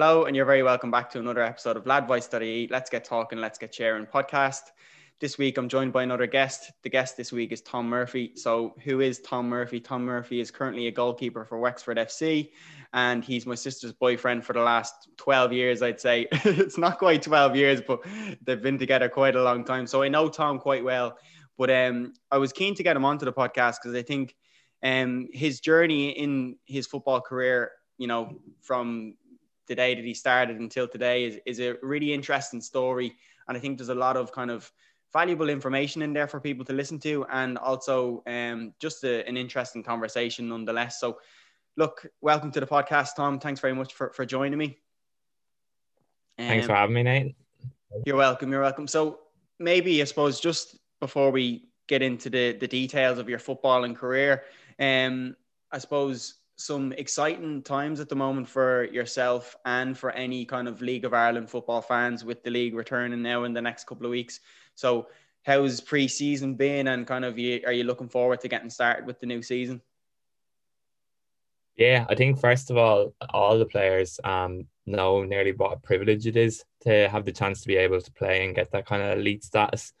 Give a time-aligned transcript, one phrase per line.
[0.00, 2.68] Hello, and you're very welcome back to another episode of ladvoice.ie.
[2.70, 4.62] Let's get talking, let's get sharing podcast.
[5.20, 6.72] This week, I'm joined by another guest.
[6.82, 8.32] The guest this week is Tom Murphy.
[8.34, 9.78] So, who is Tom Murphy?
[9.78, 12.52] Tom Murphy is currently a goalkeeper for Wexford FC,
[12.94, 16.28] and he's my sister's boyfriend for the last 12 years, I'd say.
[16.32, 18.00] it's not quite 12 years, but
[18.46, 19.86] they've been together quite a long time.
[19.86, 21.18] So, I know Tom quite well.
[21.58, 24.34] But um, I was keen to get him onto the podcast because I think
[24.82, 29.16] um, his journey in his football career, you know, from
[29.70, 33.14] the day that he started until today is, is a really interesting story.
[33.46, 34.70] And I think there's a lot of kind of
[35.12, 39.36] valuable information in there for people to listen to and also um, just a, an
[39.36, 40.98] interesting conversation nonetheless.
[40.98, 41.18] So,
[41.76, 43.38] look, welcome to the podcast, Tom.
[43.38, 44.76] Thanks very much for, for joining me.
[46.38, 47.36] Um, Thanks for um, having me, Nate.
[48.04, 48.50] You're welcome.
[48.50, 48.88] You're welcome.
[48.88, 49.20] So,
[49.60, 54.42] maybe I suppose just before we get into the, the details of your footballing career,
[54.80, 55.36] um,
[55.70, 60.82] I suppose some exciting times at the moment for yourself and for any kind of
[60.82, 64.10] League of Ireland football fans with the league returning now in the next couple of
[64.10, 64.40] weeks.
[64.74, 65.08] So,
[65.42, 69.26] how's pre-season been, and kind of are you looking forward to getting started with the
[69.26, 69.80] new season?
[71.76, 76.26] Yeah, I think first of all, all the players um, know nearly what a privilege
[76.26, 79.02] it is to have the chance to be able to play and get that kind
[79.02, 79.94] of elite status,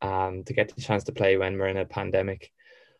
[0.00, 2.52] um, to get the chance to play when we're in a pandemic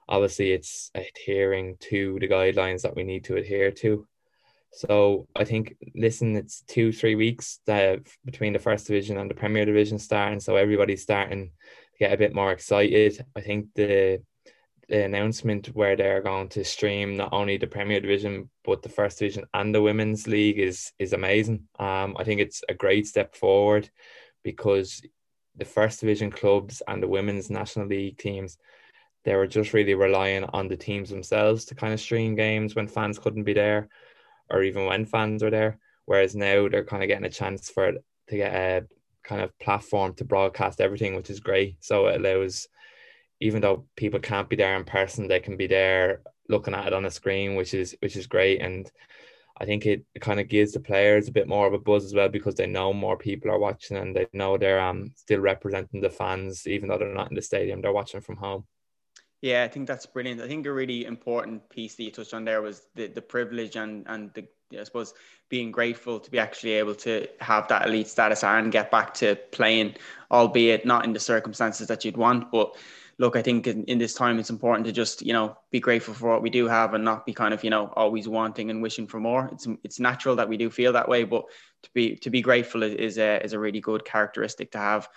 [0.08, 4.06] obviously it's adhering to the guidelines that we need to adhere to.
[4.72, 9.34] So I think, listen, it's two, three weeks that between the first division and the
[9.34, 13.24] Premier Division starting, so everybody's starting to get a bit more excited.
[13.36, 14.22] I think the
[14.88, 19.18] the announcement where they're going to stream not only the Premier Division but the First
[19.18, 21.68] Division and the Women's League is is amazing.
[21.78, 23.90] Um, I think it's a great step forward
[24.42, 25.02] because
[25.56, 28.56] the First Division clubs and the Women's National League teams
[29.28, 32.88] they were just really relying on the teams themselves to kind of stream games when
[32.88, 33.90] fans couldn't be there
[34.48, 35.78] or even when fans were there.
[36.06, 38.86] Whereas now they're kind of getting a chance for it to get a
[39.24, 41.76] kind of platform to broadcast everything, which is great.
[41.80, 42.68] So it allows,
[43.38, 46.94] even though people can't be there in person, they can be there looking at it
[46.94, 48.62] on a screen, which is which is great.
[48.62, 48.90] And
[49.60, 52.06] I think it, it kind of gives the players a bit more of a buzz
[52.06, 55.40] as well because they know more people are watching and they know they're um still
[55.40, 58.64] representing the fans, even though they're not in the stadium, they're watching from home.
[59.40, 60.40] Yeah, I think that's brilliant.
[60.40, 63.76] I think a really important piece that you touched on there was the, the privilege
[63.76, 64.44] and, and the,
[64.78, 65.14] I suppose,
[65.48, 69.36] being grateful to be actually able to have that elite status and get back to
[69.52, 69.94] playing,
[70.30, 72.50] albeit not in the circumstances that you'd want.
[72.50, 72.76] But
[73.18, 76.14] look, I think in, in this time, it's important to just, you know, be grateful
[76.14, 78.82] for what we do have and not be kind of, you know, always wanting and
[78.82, 79.48] wishing for more.
[79.52, 81.44] It's, it's natural that we do feel that way, but
[81.84, 85.08] to be, to be grateful is a, is a really good characteristic to have.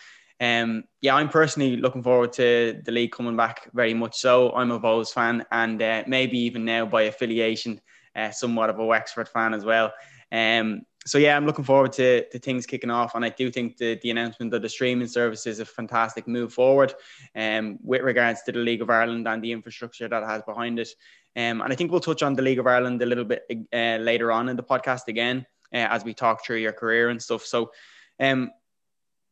[0.41, 4.51] Um, yeah, I'm personally looking forward to the league coming back very much so.
[4.53, 7.79] I'm a Bohs fan and uh, maybe even now by affiliation,
[8.15, 9.93] uh, somewhat of a Wexford fan as well.
[10.31, 13.77] Um, so yeah, I'm looking forward to, to things kicking off, and I do think
[13.77, 16.93] the, the announcement of the streaming service is a fantastic move forward,
[17.35, 20.89] um, with regards to the League of Ireland and the infrastructure that has behind it.
[21.35, 23.43] Um, and I think we'll touch on the League of Ireland a little bit
[23.73, 27.21] uh, later on in the podcast again, uh, as we talk through your career and
[27.21, 27.45] stuff.
[27.45, 27.71] So,
[28.19, 28.51] um,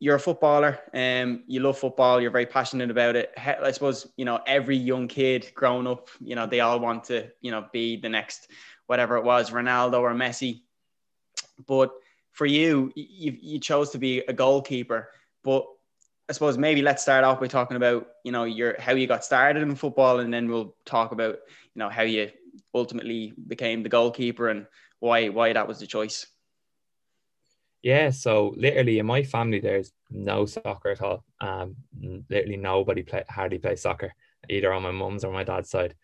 [0.00, 3.32] you're a footballer um you love football you're very passionate about it.
[3.38, 7.28] I suppose you know every young kid growing up you know they all want to
[7.40, 8.48] you know be the next
[8.86, 10.62] whatever it was ronaldo or messi.
[11.66, 11.92] But
[12.32, 15.10] for you you, you chose to be a goalkeeper.
[15.44, 15.66] But
[16.28, 19.24] i suppose maybe let's start off by talking about you know your how you got
[19.24, 21.34] started in football and then we'll talk about
[21.74, 22.30] you know how you
[22.74, 24.66] ultimately became the goalkeeper and
[25.00, 26.26] why why that was the choice
[27.82, 31.24] yeah, so literally in my family, there's no soccer at all.
[31.40, 31.76] Um,
[32.28, 34.14] literally nobody play hardly plays soccer,
[34.48, 35.94] either on my mum's or my dad's side.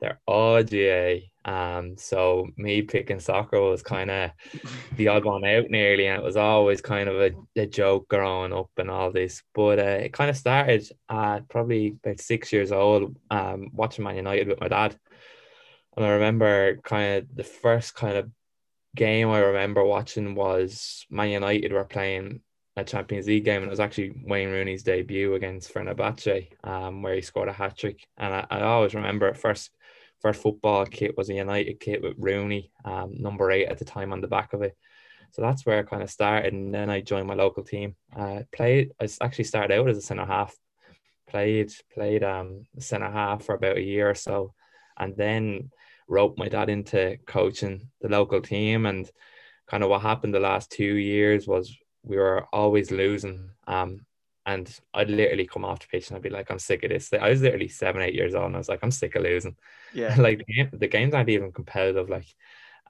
[0.00, 1.28] They're all GAA.
[1.44, 4.30] Um, so me picking soccer was kind of
[4.96, 8.54] the odd one out nearly, and it was always kind of a, a joke growing
[8.54, 9.42] up and all this.
[9.54, 14.16] But uh, it kind of started at probably about six years old, um, watching Man
[14.16, 14.98] United with my dad.
[15.96, 18.30] And I remember kind of the first kind of
[18.96, 22.40] game I remember watching was Man United were playing
[22.76, 27.14] a Champions League game, and it was actually Wayne Rooney's debut against Fenerbahce, um, where
[27.14, 28.06] he scored a hat trick.
[28.16, 29.70] And I, I, always remember first
[30.20, 34.12] first football kit was a United kit with Rooney, um, number eight at the time
[34.12, 34.76] on the back of it.
[35.32, 37.94] So that's where I kind of started, and then I joined my local team.
[38.16, 38.92] Uh, played.
[39.00, 40.56] I actually started out as a centre half.
[41.28, 44.54] Played played um centre half for about a year or so,
[44.98, 45.70] and then
[46.10, 48.86] roped my dad into coaching the local team.
[48.86, 49.10] And
[49.66, 53.50] kind of what happened the last two years was we were always losing.
[53.66, 54.04] Um,
[54.46, 57.12] and I'd literally come off the pitch and I'd be like, I'm sick of this.
[57.12, 59.56] I was literally seven, eight years old, and I was like, I'm sick of losing.
[59.94, 60.16] Yeah.
[60.18, 62.10] like the, game, the games aren't even competitive.
[62.10, 62.26] Like,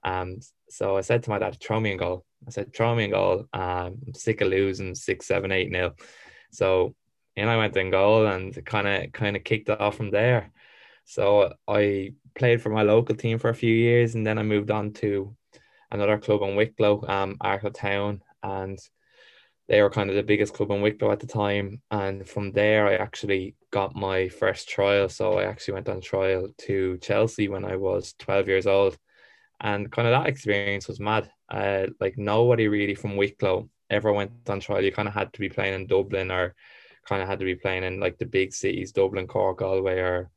[0.03, 0.39] Um,
[0.69, 2.25] so I said to my dad, throw me in goal.
[2.47, 3.47] I said, throw me in goal.
[3.53, 5.97] Um, I'm sick of losing six, seven, eight nil.
[6.53, 6.95] So
[7.37, 10.53] and I went in goal and kind of kind of kicked off from there.
[11.05, 14.71] So I played for my local team for a few years and then I moved
[14.71, 15.35] on to
[15.91, 18.79] another club in Wicklow, um, Arklow Town, and
[19.69, 21.81] they were kind of the biggest club in Wicklow at the time.
[21.91, 25.09] And from there, I actually got my first trial.
[25.09, 28.99] So I actually went on trial to Chelsea when I was 12 years old.
[29.61, 31.31] And kind of that experience was mad.
[31.49, 34.83] Uh, like nobody really from Wicklow ever went on trial.
[34.83, 36.55] You kind of had to be playing in Dublin or
[37.07, 40.31] kind of had to be playing in like the big cities, Dublin, Cork, Galway, or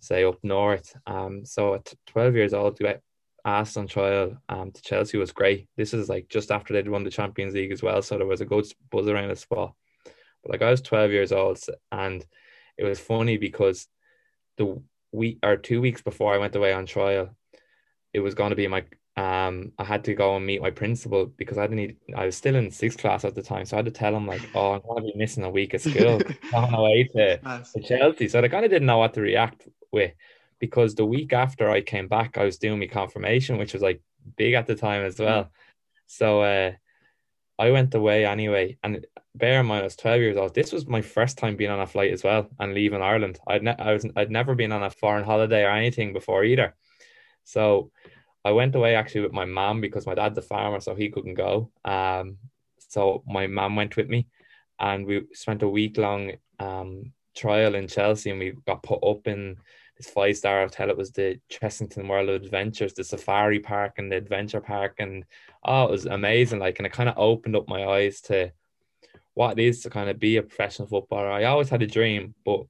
[0.00, 0.94] say up north.
[1.06, 3.02] Um, so at 12 years old, to get
[3.44, 5.68] asked on trial um, to Chelsea was great.
[5.76, 8.40] This is like just after they'd won the Champions League as well, so there was
[8.40, 9.74] a good buzz around the spot.
[10.42, 11.58] But like I was 12 years old,
[11.92, 12.24] and
[12.76, 13.86] it was funny because
[14.56, 17.36] the week or two weeks before I went away on trial,
[18.12, 18.84] it was going to be my
[19.18, 22.36] um I had to go and meet my principal because I didn't need I was
[22.36, 23.64] still in sixth class at the time.
[23.64, 25.80] So I had to tell him like, oh, I'm gonna be missing a week of
[25.80, 26.20] school
[26.54, 28.28] on the way to, to Chelsea.
[28.28, 30.12] So I kind of didn't know what to react with
[30.60, 34.00] because the week after I came back, I was doing my confirmation, which was like
[34.36, 35.44] big at the time as well.
[35.44, 35.50] Mm.
[36.06, 36.72] So uh
[37.58, 39.04] I went away anyway, and
[39.34, 40.54] bear in mind I was 12 years old.
[40.54, 43.40] This was my first time being on a flight as well and leaving Ireland.
[43.48, 46.76] I'd ne- I was I'd never been on a foreign holiday or anything before either.
[47.42, 47.90] So
[48.44, 51.34] I went away actually with my mom because my dad's a farmer, so he couldn't
[51.34, 51.70] go.
[51.84, 52.38] Um,
[52.88, 54.26] so my mom went with me,
[54.78, 59.26] and we spent a week long um, trial in Chelsea, and we got put up
[59.26, 59.56] in
[59.96, 60.90] this five star hotel.
[60.90, 65.24] It was the Chessington World of Adventures, the safari park, and the adventure park, and
[65.64, 66.60] oh, it was amazing.
[66.60, 68.52] Like, and it kind of opened up my eyes to
[69.34, 71.30] what it is to kind of be a professional footballer.
[71.30, 72.64] I always had a dream, but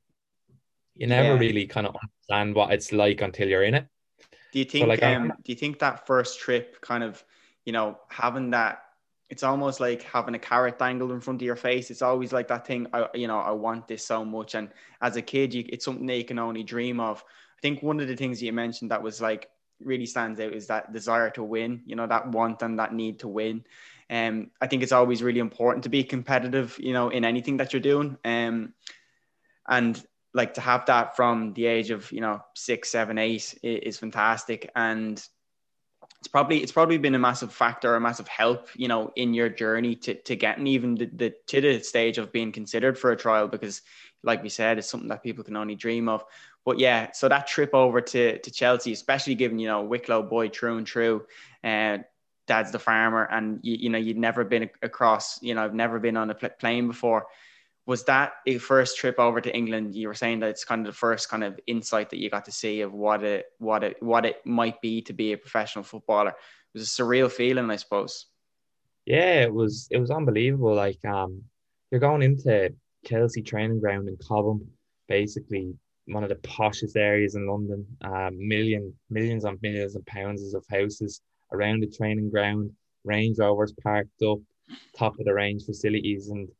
[0.97, 1.38] you never yeah.
[1.38, 3.87] really kind of understand what it's like until you're in it.
[4.53, 4.85] Do you think?
[4.85, 7.23] So like, um, do you think that first trip, kind of,
[7.65, 8.83] you know, having that?
[9.31, 11.91] It's almost like having a carrot dangled in front of your face.
[11.91, 12.87] It's always like that thing.
[12.95, 14.71] I, you know, I want this so much, and
[15.03, 17.23] as a kid, you, it's something that you can only dream of.
[17.59, 19.50] I think one of the things you mentioned that was like
[19.81, 21.83] really stands out is that desire to win.
[21.85, 23.65] You know, that want and that need to win.
[24.09, 26.79] Um, I think it's always really important to be competitive.
[26.81, 28.17] You know, in anything that you're doing.
[28.25, 28.73] Um,
[29.69, 30.03] and
[30.35, 34.71] like to have that from the age of you know six, seven, eight is fantastic,
[34.77, 35.23] and
[36.21, 39.49] it's probably it's probably been a massive factor, a massive help, you know, in your
[39.49, 43.17] journey to to getting even the, the to the stage of being considered for a
[43.17, 43.83] trial because,
[44.23, 46.25] like we said, it's something that people can only dream of.
[46.65, 50.49] But yeah, so that trip over to to Chelsea, especially given you know Wicklow boy
[50.49, 51.25] true and true,
[51.63, 52.05] and uh,
[52.47, 56.01] dad's the farmer, and you, you know you'd never been across, you know, I've never
[56.01, 57.27] been on a plane before
[57.88, 59.94] was that a first trip over to England?
[59.94, 62.44] You were saying that it's kind of the first kind of insight that you got
[62.44, 65.82] to see of what it what it what it might be to be a professional
[65.82, 66.29] footballer.
[66.29, 66.37] It
[66.75, 68.26] was a surreal feeling, I suppose.
[69.06, 70.75] Yeah, it was it was unbelievable.
[70.75, 71.43] Like um
[71.90, 72.75] you're going into
[73.06, 74.69] Chelsea training ground in Cobham,
[75.08, 75.73] basically
[76.05, 77.87] one of the poshest areas in London.
[78.02, 81.23] Um, million millions and millions of pounds of houses
[81.55, 82.70] around the training ground,
[83.05, 84.41] Range Rovers parked up,
[84.94, 86.50] top of the range facilities, and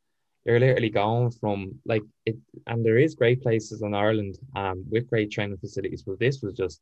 [0.45, 2.37] you're literally going from like it,
[2.67, 6.53] and there is great places in Ireland um with great training facilities, but this was
[6.53, 6.81] just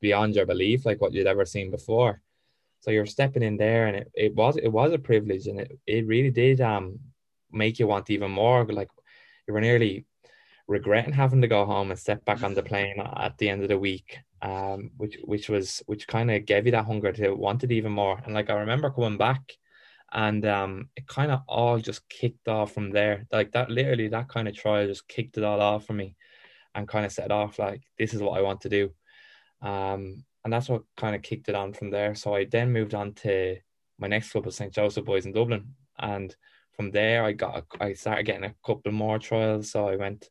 [0.00, 2.20] beyond your belief, like what you'd ever seen before.
[2.80, 5.78] So you're stepping in there, and it, it was it was a privilege, and it,
[5.86, 6.98] it really did um
[7.50, 8.64] make you want even more.
[8.64, 8.90] Like
[9.46, 10.04] you were nearly
[10.68, 13.68] regretting having to go home and step back on the plane at the end of
[13.68, 17.64] the week, um, which which was which kind of gave you that hunger to want
[17.64, 18.20] it even more.
[18.24, 19.52] And like I remember coming back
[20.12, 23.26] and um, it kind of all just kicked off from there.
[23.32, 26.16] Like that, literally, that kind of trial just kicked it all off for me,
[26.74, 28.90] and kind of set off like this is what I want to do,
[29.62, 32.14] um, and that's what kind of kicked it on from there.
[32.14, 33.56] So I then moved on to
[33.98, 36.34] my next club was St Joseph Boys in Dublin, and
[36.72, 39.70] from there I got I started getting a couple more trials.
[39.70, 40.28] So I went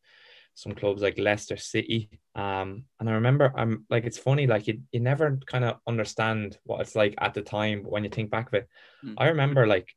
[0.53, 2.10] some clubs like Leicester City.
[2.36, 5.77] Um, and I remember I'm um, like it's funny, like you, you never kind of
[5.88, 8.70] understand what it's like at the time, but when you think back of it,
[9.03, 9.15] mm.
[9.17, 9.89] I remember like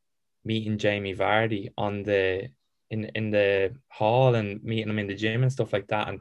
[0.45, 2.49] meeting Jamie Vardy on the
[2.91, 6.21] in in the hall and meeting him in the gym and stuff like that and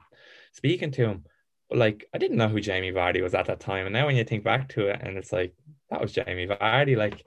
[0.53, 1.25] speaking to him.
[1.69, 3.85] But like I didn't know who Jamie Vardy was at that time.
[3.85, 5.53] And now when you think back to it and it's like
[5.89, 7.23] that was Jamie Vardy, like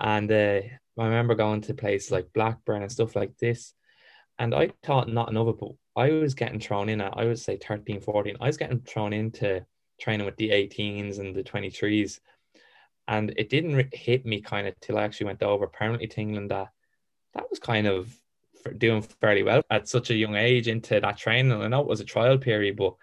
[0.00, 0.60] and uh,
[0.98, 3.74] I remember going to places like Blackburn and stuff like this.
[4.38, 7.56] And I thought not of it, I was getting thrown in at, I would say
[7.56, 8.36] 13, 14.
[8.40, 9.64] I was getting thrown into
[9.98, 12.20] training with the 18s and the 23s.
[13.08, 16.50] And it didn't hit me kind of till I actually went over permanently to England
[16.50, 16.68] that
[17.34, 18.14] that was kind of
[18.78, 21.52] doing fairly well at such a young age into that training.
[21.52, 22.94] I know it was a trial period, but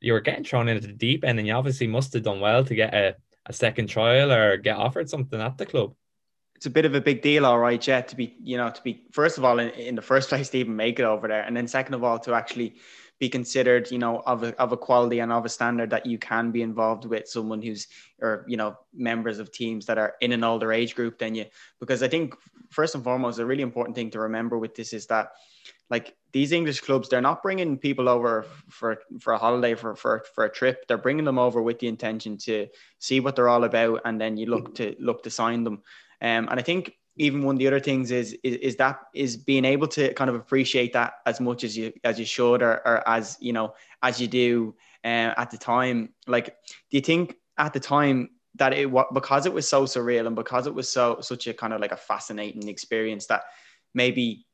[0.00, 2.64] you were getting thrown into the deep end and you obviously must have done well
[2.64, 5.94] to get a, a second trial or get offered something at the club.
[6.64, 8.82] It's a bit of a big deal, all right, yeah, to be, you know, to
[8.82, 11.42] be first of all in, in the first place to even make it over there,
[11.42, 12.76] and then second of all to actually
[13.18, 16.16] be considered, you know, of a, of a quality and of a standard that you
[16.16, 17.88] can be involved with someone who's,
[18.22, 21.44] or, you know, members of teams that are in an older age group than you.
[21.80, 22.34] Because I think,
[22.70, 25.32] first and foremost, a really important thing to remember with this is that,
[25.90, 30.24] like, these English clubs, they're not bringing people over for, for a holiday, for, for,
[30.34, 30.88] for a trip.
[30.88, 32.68] They're bringing them over with the intention to
[33.00, 34.00] see what they're all about.
[34.06, 35.82] And then you look to, look to sign them.
[36.24, 39.36] Um, and I think even one of the other things is, is is that is
[39.36, 42.80] being able to kind of appreciate that as much as you as you should or,
[42.86, 46.14] or as you know as you do uh, at the time.
[46.26, 50.26] Like do you think at the time that it was because it was so surreal
[50.26, 53.42] and because it was so such a kind of like a fascinating experience that
[53.92, 54.46] maybe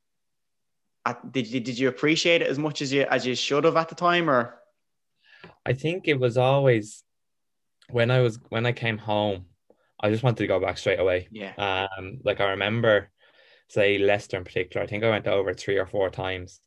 [1.07, 3.89] at, did did you appreciate it as much as you as you should have at
[3.89, 4.57] the time or?
[5.65, 7.05] I think it was always
[7.91, 9.47] when I was when I came home
[10.03, 11.29] I just wanted to go back straight away.
[11.31, 11.53] Yeah.
[11.57, 13.11] Um, like I remember,
[13.69, 14.85] say Leicester in particular.
[14.85, 16.61] I think I went over three or four times,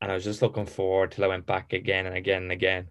[0.00, 2.88] and I was just looking forward till I went back again and again and again.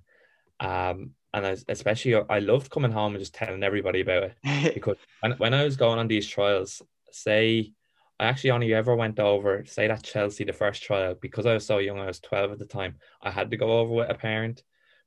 [0.59, 4.38] Um, and I, especially I loved coming home and just telling everybody about it
[4.74, 6.81] because when, when I was going on these trials,
[7.12, 7.74] say
[8.19, 11.65] I actually only ever went over, say that Chelsea the first trial because I was
[11.65, 12.00] so young.
[12.00, 12.95] I was twelve at the time.
[13.21, 14.63] I had to go over with a parent,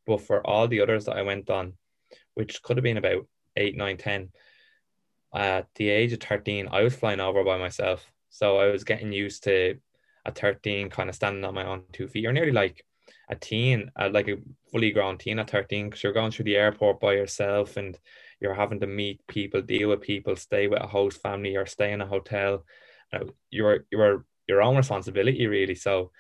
[0.07, 1.73] but for all the others that I went on,
[2.35, 3.27] which could have been about
[3.57, 4.31] eight, nine, ten,
[5.35, 8.05] at the age of 13, I was flying over by myself.
[8.31, 9.77] So I was getting used to
[10.27, 12.23] at 13 kind of standing on my own two feet.
[12.23, 12.85] You're nearly like
[13.29, 14.39] a teen, uh, like a
[14.71, 17.99] fully grown teen at 13, because you're going through the airport by yourself and
[18.41, 21.93] you're having to meet people, deal with people, stay with a host family, or stay
[21.93, 22.65] in a hotel.
[23.13, 25.75] Uh, you're you're your own responsibility really.
[25.75, 26.11] So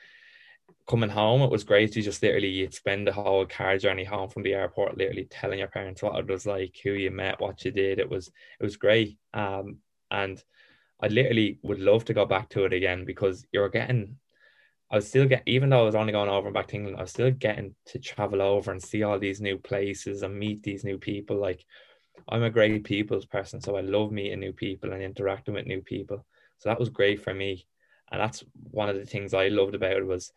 [0.90, 4.28] coming home, it was great to just literally you'd spend the whole car journey home
[4.28, 7.64] from the airport, literally telling your parents what it was like, who you met, what
[7.64, 8.00] you did.
[8.00, 9.16] It was it was great.
[9.32, 9.78] Um,
[10.10, 10.42] and
[11.00, 14.16] I literally would love to go back to it again because you're getting.
[14.90, 16.96] I was still get even though I was only going over and back to England,
[16.98, 20.64] I was still getting to travel over and see all these new places and meet
[20.64, 21.36] these new people.
[21.36, 21.64] Like
[22.28, 25.82] I'm a great people's person, so I love meeting new people and interacting with new
[25.82, 26.26] people.
[26.58, 27.64] So that was great for me,
[28.10, 28.42] and that's
[28.72, 30.32] one of the things I loved about it was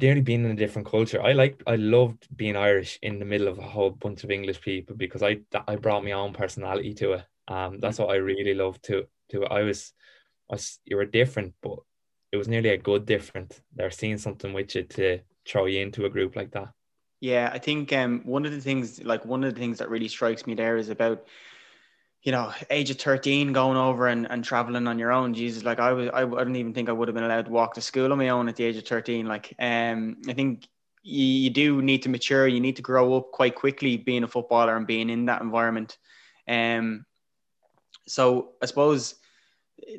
[0.00, 1.22] nearly being in a different culture.
[1.22, 4.60] I like I loved being Irish in the middle of a whole bunch of English
[4.60, 7.24] people because I I brought my own personality to it.
[7.48, 9.44] Um, that's what I really loved to to.
[9.46, 9.92] I was,
[10.50, 11.78] I was you were different, but
[12.32, 13.60] it was nearly a good different.
[13.74, 16.68] They're seeing something with you to throw you into a group like that.
[17.20, 20.08] Yeah, I think um, one of the things, like one of the things that really
[20.08, 21.26] strikes me there is about
[22.26, 25.32] you know, age of 13 going over and, and traveling on your own.
[25.32, 27.52] Jesus, like I was, I, I don't even think I would have been allowed to
[27.52, 29.26] walk to school on my own at the age of 13.
[29.26, 30.66] Like, um, I think
[31.04, 32.48] you, you do need to mature.
[32.48, 35.98] You need to grow up quite quickly being a footballer and being in that environment.
[36.48, 37.06] Um,
[38.08, 39.14] so I suppose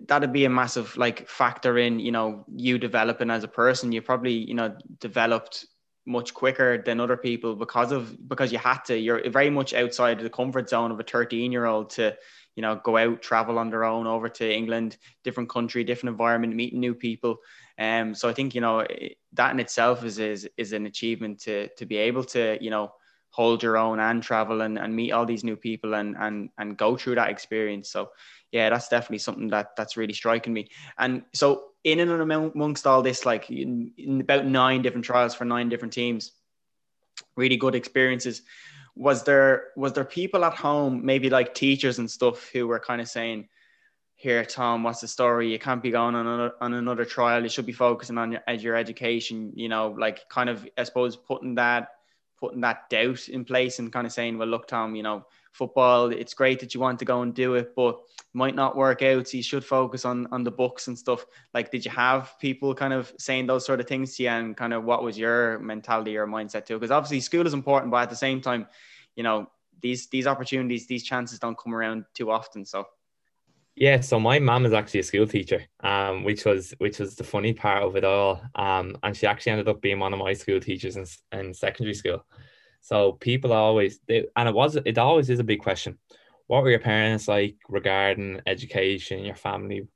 [0.06, 3.94] that'd be a massive like factor in, you know, you developing as a person.
[3.94, 5.66] You probably, you know, developed
[6.08, 8.98] much quicker than other people because of because you had to.
[8.98, 12.18] You're very much outside the comfort zone of a 13 year old to
[12.58, 16.56] you know go out travel on their own over to england different country different environment
[16.56, 17.38] meeting new people.
[17.80, 18.86] Um so i think you know
[19.34, 22.92] that in itself is is, is an achievement to to be able to you know
[23.30, 26.78] hold your own and travel and, and meet all these new people and and and
[26.78, 27.92] go through that experience.
[27.92, 28.10] So
[28.52, 30.70] yeah that's definitely something that that's really striking me.
[30.98, 35.46] And so in and amongst all this, like in, in about nine different trials for
[35.46, 36.34] nine different teams,
[37.38, 38.42] really good experiences.
[38.96, 43.00] Was there was there people at home, maybe like teachers and stuff, who were kind
[43.00, 43.48] of saying,
[44.16, 45.50] "Here, Tom, what's the story?
[45.50, 47.44] You can't be going on another, on another trial.
[47.44, 51.16] You should be focusing on your, your education." You know, like kind of, I suppose,
[51.16, 51.90] putting that
[52.38, 55.26] putting that doubt in place and kind of saying, "Well, look, Tom, you know,
[55.58, 56.12] football.
[56.12, 58.00] It's great that you want to go and do it, but
[58.34, 59.28] might not work out.
[59.28, 61.26] So you should focus on on the books and stuff.
[61.54, 64.56] Like, did you have people kind of saying those sort of things to you, and
[64.56, 66.76] kind of what was your mentality or mindset too?
[66.76, 68.68] Because obviously school is important, but at the same time,
[69.16, 69.50] you know,
[69.82, 72.66] these these opportunities, these chances don't come around too often.
[72.66, 72.86] So.
[73.80, 77.24] Yeah, so my mom is actually a school teacher, um, which was which was the
[77.24, 78.42] funny part of it all.
[78.56, 81.94] Um, and she actually ended up being one of my school teachers in, in secondary
[81.94, 82.26] school.
[82.88, 85.98] So people always, they, and it was, it always is a big question.
[86.48, 89.90] What were your parents like regarding education, your family,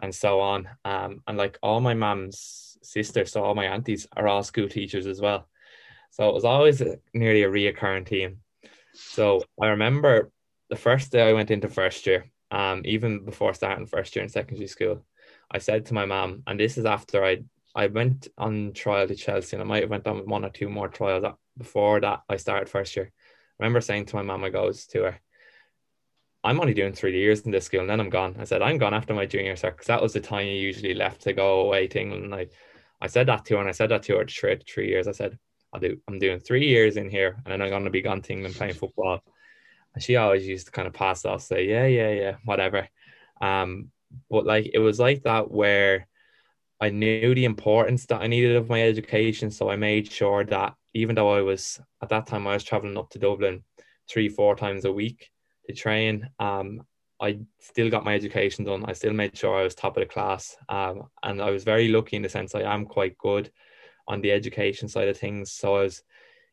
[0.00, 0.66] and so on?
[0.86, 5.06] Um, and like all my mom's sisters, so all my aunties are all school teachers
[5.06, 5.50] as well.
[6.12, 8.38] So it was always a, nearly a reoccurring theme.
[8.94, 10.30] So I remember
[10.70, 14.30] the first day I went into first year, um, even before starting first year in
[14.30, 15.04] secondary school,
[15.50, 17.44] I said to my mom, and this is after I
[17.74, 20.70] I went on trial to Chelsea, and I might have went on one or two
[20.70, 21.24] more trials
[21.56, 23.10] before that I started first year.
[23.60, 25.20] I remember saying to my mom, I goes to her,
[26.42, 28.36] I'm only doing three years in this school and then I'm gone.
[28.38, 30.94] I said, I'm gone after my junior cert because that was the time you usually
[30.94, 32.24] left to go away to England.
[32.24, 32.46] And I,
[33.00, 35.06] I said that to her and I said that to her three, three years.
[35.06, 35.38] I said,
[35.72, 38.22] I'll do, I'm doing three years in here and then I'm going to be gone
[38.22, 39.22] to England playing football.
[39.94, 42.88] And she always used to kind of pass off, say, yeah, yeah, yeah, whatever.
[43.42, 43.90] Um,
[44.30, 46.08] but like, it was like that where
[46.80, 49.50] I knew the importance that I needed of my education.
[49.50, 52.96] So I made sure that even though I was, at that time, I was traveling
[52.96, 53.64] up to Dublin
[54.08, 55.30] three, four times a week,
[55.66, 56.28] to train.
[56.38, 56.82] Um,
[57.20, 58.84] I still got my education done.
[58.86, 60.56] I still made sure I was top of the class.
[60.68, 63.50] Um, and I was very lucky in the sense I am quite good
[64.08, 65.52] on the education side of things.
[65.52, 66.02] So I was,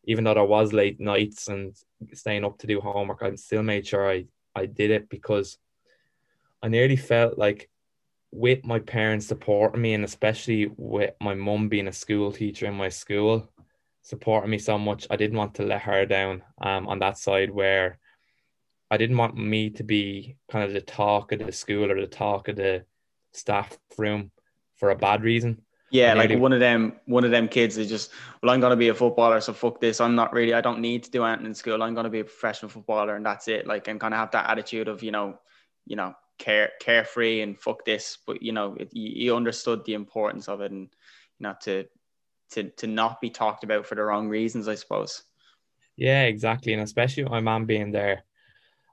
[0.03, 1.75] even though there was late nights and
[2.13, 4.25] staying up to do homework, I still made sure I,
[4.55, 5.57] I did it because
[6.61, 7.69] I nearly felt like
[8.31, 12.73] with my parents supporting me and especially with my mum being a school teacher in
[12.73, 13.49] my school
[14.07, 17.51] supporting me so much, I didn't want to let her down um, on that side
[17.51, 17.99] where
[18.89, 22.07] I didn't want me to be kind of the talk of the school or the
[22.07, 22.85] talk of the
[23.33, 24.31] staff room
[24.77, 25.61] for a bad reason.
[25.91, 28.11] Yeah, like one of them, one of them kids is just,
[28.41, 29.99] well, I'm gonna be a footballer, so fuck this.
[29.99, 31.83] I'm not really, I don't need to do anything in school.
[31.83, 33.67] I'm gonna be a professional footballer, and that's it.
[33.67, 35.37] Like, and kind of have that attitude of, you know,
[35.85, 38.17] you know, care carefree and fuck this.
[38.25, 40.89] But you know, it, you understood the importance of it, and
[41.39, 41.85] you know, to
[42.51, 45.23] to to not be talked about for the wrong reasons, I suppose.
[45.95, 48.23] Yeah, exactly, and especially my mom being there,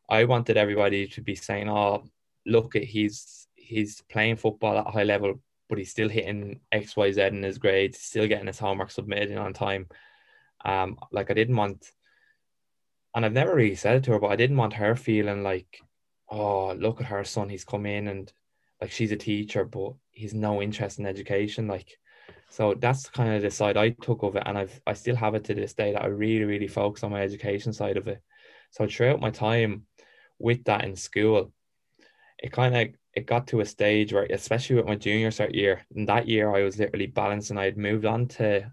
[0.09, 2.05] I wanted everybody to be saying, "Oh,
[2.47, 6.97] look, at he's he's playing football at a high level, but he's still hitting X,
[6.97, 9.89] Y, Z in his grades, still getting his homework submitted on time."
[10.65, 11.91] Um, like I didn't want,
[13.15, 15.81] and I've never really said it to her, but I didn't want her feeling like,
[16.29, 18.33] "Oh, look at her son, he's come in and
[18.81, 21.99] like she's a teacher, but he's no interest in education." Like,
[22.55, 25.35] so that's kind of the side I took of it, and I've I still have
[25.35, 28.23] it to this day that I really, really focus on my education side of it.
[28.71, 29.87] So throughout my time
[30.39, 31.53] with that in school,
[32.39, 35.85] it kind of it got to a stage where, especially with my junior cert year,
[35.97, 37.59] in that year I was literally balancing.
[37.59, 38.71] I had moved on to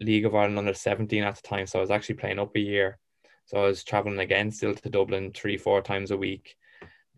[0.00, 2.60] League of Ireland under 17 at the time, so I was actually playing up a
[2.60, 2.98] year.
[3.44, 6.56] So I was traveling again still to Dublin three, four times a week.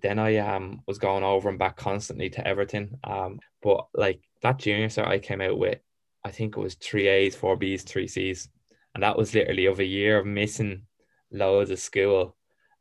[0.03, 2.99] Then I um was going over and back constantly to Everton.
[3.03, 5.79] Um, but like that junior cert I came out with,
[6.25, 8.49] I think it was three A's, four B's, three C's,
[8.95, 10.83] and that was literally of a year of missing
[11.31, 12.37] loads of school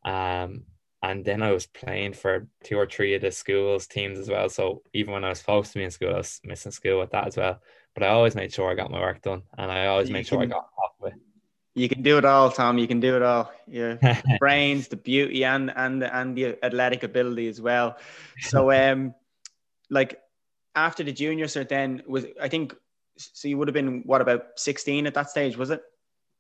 [0.08, 0.64] um,
[1.04, 4.50] and then I was playing for two or three of the schools teams as well.
[4.50, 7.12] So even when I was supposed to be in school, I was missing school with
[7.12, 7.62] that as well.
[7.94, 10.28] But I always made sure I got my work done, and I always you made
[10.28, 11.14] sure I got off with.
[11.76, 12.78] You can do it all, Tom.
[12.78, 13.52] You can do it all.
[13.68, 14.00] Your
[14.40, 17.98] brains, the beauty, and and and the athletic ability as well.
[18.40, 19.16] So, um,
[19.90, 20.20] like
[20.78, 22.76] after the junior cert, then was I think
[23.18, 23.48] so.
[23.48, 25.82] You would have been what about sixteen at that stage, was it?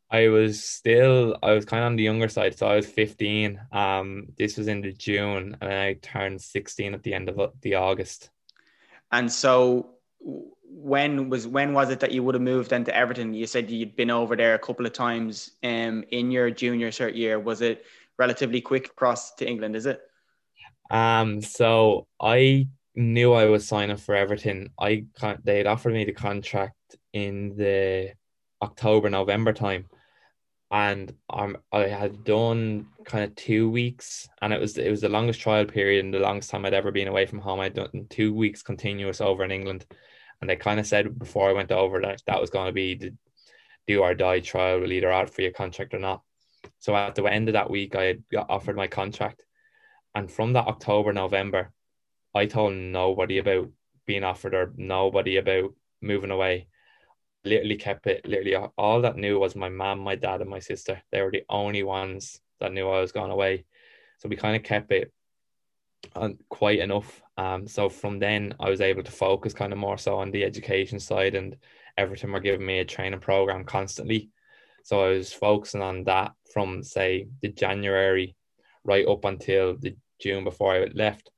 [0.10, 3.60] I was still I was kind of on the younger side, so I was 15.
[3.73, 7.76] Um, this was in the June, and I turned 16 at the end of the
[7.76, 8.30] August.
[9.12, 13.34] And so, when was when was it that you would have moved into Everton?
[13.34, 15.52] You said you'd been over there a couple of times.
[15.62, 17.84] Um, in your junior cert year, was it
[18.17, 19.76] relatively quick across to England?
[19.76, 20.00] Is it?
[20.89, 24.71] Um, so I knew I was signing for Everton.
[24.79, 25.05] I
[25.43, 26.75] they had offered me the contract
[27.13, 28.13] in the
[28.62, 29.86] October November time
[30.71, 35.10] and um, I had done kind of two weeks, and it was it was the
[35.10, 37.62] longest trial period and the longest time I'd ever been away from home.
[37.62, 39.86] I'd done two weeks continuous over in England,
[40.41, 42.95] and they kind of said before I went over that that was going to be
[42.95, 43.13] the
[43.88, 44.79] do or die trial.
[44.81, 46.21] We'll either out for your contract or not.
[46.79, 49.43] So at the end of that week, I had got offered my contract,
[50.15, 51.71] and from that October November,
[52.38, 53.69] I told nobody about
[54.06, 56.67] being offered or nobody about moving away
[57.47, 61.02] literally kept it literally all that knew was my mom, my dad, and my sister.
[61.12, 63.65] They were the only ones that knew I was going away.
[64.19, 65.12] So we kind of kept it
[66.15, 67.21] on quite enough.
[67.38, 70.43] Um, so from then I was able to focus kind of more so on the
[70.43, 71.56] education side and
[71.97, 74.30] Everton were giving me a training program constantly.
[74.84, 78.36] So I was focusing on that from say the January
[78.84, 81.30] right up until the June before I left.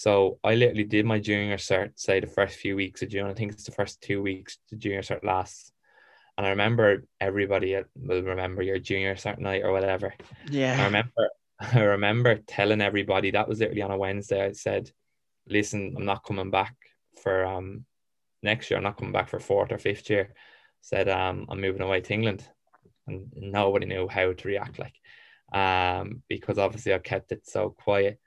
[0.00, 3.26] So I literally did my junior cert, say the first few weeks of June.
[3.26, 5.72] I think it's the first two weeks the junior cert lasts.
[6.38, 10.14] And I remember everybody will remember your junior cert night or whatever.
[10.50, 10.74] Yeah.
[10.80, 11.28] I remember
[11.60, 14.42] I remember telling everybody that was literally on a Wednesday.
[14.42, 14.90] I said,
[15.46, 16.76] listen, I'm not coming back
[17.22, 17.84] for um
[18.42, 18.78] next year.
[18.78, 20.32] I'm not coming back for fourth or fifth year.
[20.80, 22.42] Said um I'm moving away to England.
[23.06, 24.94] And nobody knew how to react like
[25.52, 28.18] um because obviously I kept it so quiet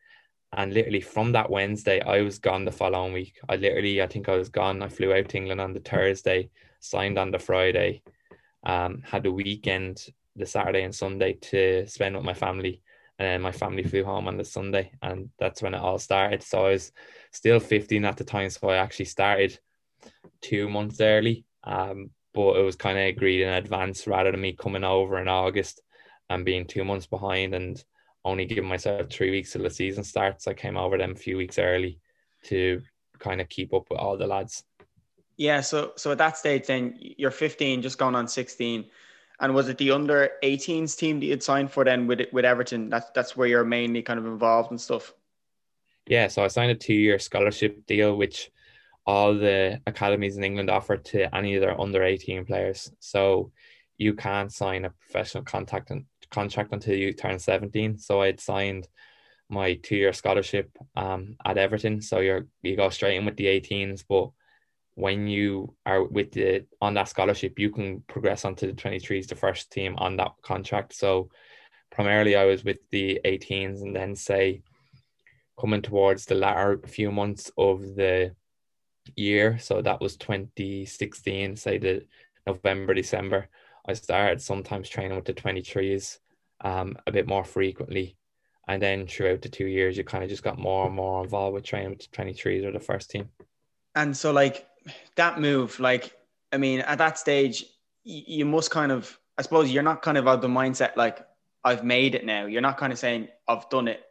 [0.56, 3.40] and literally from that Wednesday, I was gone the following week.
[3.50, 4.82] I literally, I think I was gone.
[4.82, 8.04] I flew out to England on the Thursday, signed on the Friday,
[8.66, 12.82] um, had a weekend the Saturday and Sunday to spend with my family.
[13.20, 16.42] And then my family flew home on the Sunday, and that's when it all started.
[16.42, 16.92] So I was
[17.32, 19.60] still 15 at the time, so I actually started
[20.42, 21.46] two months early.
[21.64, 25.28] Um, but it was kind of agreed in advance rather than me coming over in
[25.28, 25.82] August
[26.30, 27.84] and being two months behind and
[28.26, 30.48] only giving myself three weeks till the season starts.
[30.48, 32.00] I came over them a few weeks early
[32.44, 32.82] to
[33.20, 34.64] kind of keep up with all the lads.
[35.38, 38.86] Yeah, so so at that stage, then you're 15, just going on 16,
[39.40, 42.90] and was it the under 18s team that you'd signed for then with with Everton?
[42.90, 45.14] That's that's where you're mainly kind of involved and stuff.
[46.06, 48.52] Yeah, so I signed a two year scholarship deal, which
[49.06, 52.92] all the academies in England offer to any of their under 18 players.
[53.00, 53.52] So
[53.98, 57.98] you can't sign a professional contact and contract until you turn 17.
[57.98, 58.88] So I'd signed
[59.50, 62.02] my two year scholarship um, at Everton.
[62.02, 64.32] So you're you go straight in with the 18s, but
[64.96, 69.36] when you are with the on that scholarship, you can progress onto the 23s, the
[69.36, 70.94] first team on that contract.
[70.94, 71.30] So
[71.92, 74.62] primarily I was with the 18s and then say
[75.60, 78.36] coming towards the latter few months of the
[79.16, 79.58] year.
[79.60, 82.06] So that was 2016, say the
[82.48, 83.50] November, December.
[83.86, 86.20] I started sometimes training with the 23s
[86.64, 88.18] um, a bit more frequently.
[88.68, 91.54] And then throughout the two years, you kind of just got more and more involved
[91.54, 93.30] with training with the 23s or the first team.
[93.96, 94.68] And so, like
[95.16, 96.14] that move, like,
[96.52, 97.66] I mean, at that stage,
[98.04, 101.26] you must kind of, I suppose you're not kind of of the mindset like,
[101.64, 102.46] I've made it now.
[102.46, 104.02] You're not kind of saying, I've done it.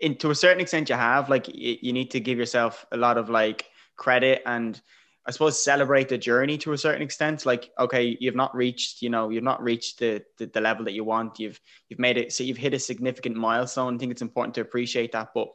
[0.00, 1.28] In, to a certain extent, you have.
[1.28, 4.80] Like, you need to give yourself a lot of like credit and
[5.26, 7.44] I suppose celebrate the journey to a certain extent.
[7.44, 10.92] Like, okay, you've not reached, you know, you've not reached the, the, the level that
[10.92, 11.38] you want.
[11.38, 13.94] You've you've made it so you've hit a significant milestone.
[13.94, 15.32] I think it's important to appreciate that.
[15.34, 15.48] But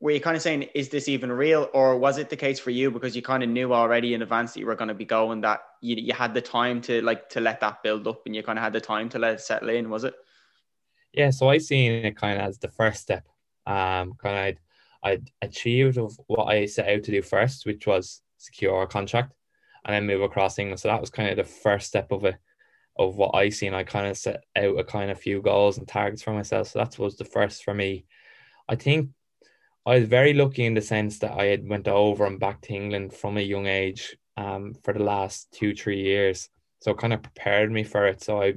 [0.00, 2.70] were you kind of saying, is this even real, or was it the case for
[2.70, 5.04] you because you kind of knew already in advance that you were going to be
[5.04, 8.36] going that you you had the time to like to let that build up and
[8.36, 9.90] you kind of had the time to let it settle in?
[9.90, 10.14] Was it?
[11.12, 13.26] Yeah, so I seen it kind of as the first step.
[13.66, 14.58] Um, kind of I'd,
[15.02, 19.34] I'd achieved of what I set out to do first, which was secure a contract
[19.84, 20.80] and then move across England.
[20.80, 22.36] So that was kind of the first step of it,
[22.96, 23.74] of what I seen.
[23.74, 26.68] I kind of set out a kind of few goals and targets for myself.
[26.68, 28.06] So that was the first for me.
[28.68, 29.10] I think
[29.86, 32.74] I was very lucky in the sense that I had went over and back to
[32.74, 36.48] England from a young age um, for the last two, three years.
[36.80, 38.22] So kind of prepared me for it.
[38.22, 38.54] So I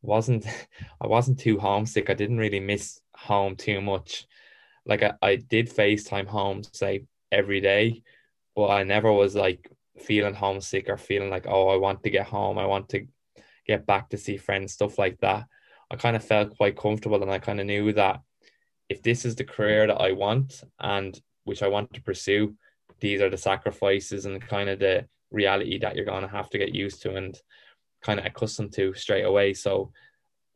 [0.00, 0.46] wasn't
[1.00, 2.10] I wasn't too homesick.
[2.10, 4.26] I didn't really miss home too much.
[4.86, 8.02] Like I, I did FaceTime home say every day,
[8.54, 12.26] but I never was like feeling homesick or feeling like, oh, I want to get
[12.26, 12.58] home.
[12.58, 13.06] I want to
[13.66, 15.46] get back to see friends, stuff like that.
[15.90, 18.20] I kind of felt quite comfortable and I kind of knew that
[18.88, 22.54] if this is the career that I want and which I want to pursue,
[23.00, 26.58] these are the sacrifices and kind of the reality that you're going to have to
[26.58, 27.38] get used to and
[28.02, 29.54] kind of accustomed to straight away.
[29.54, 29.92] So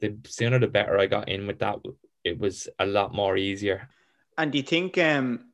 [0.01, 1.77] the sooner the better I got in with that,
[2.25, 3.89] it was a lot more easier.
[4.37, 5.53] And do you think, um,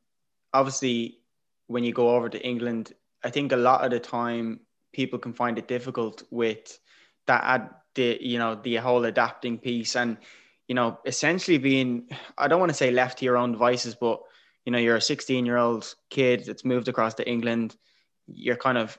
[0.53, 1.19] obviously,
[1.67, 5.33] when you go over to England, I think a lot of the time people can
[5.33, 6.79] find it difficult with
[7.25, 10.17] that the you know the whole adapting piece and
[10.67, 14.21] you know essentially being I don't want to say left to your own devices, but
[14.65, 17.75] you know you're a 16 year old kid that's moved across to England.
[18.27, 18.97] You're kind of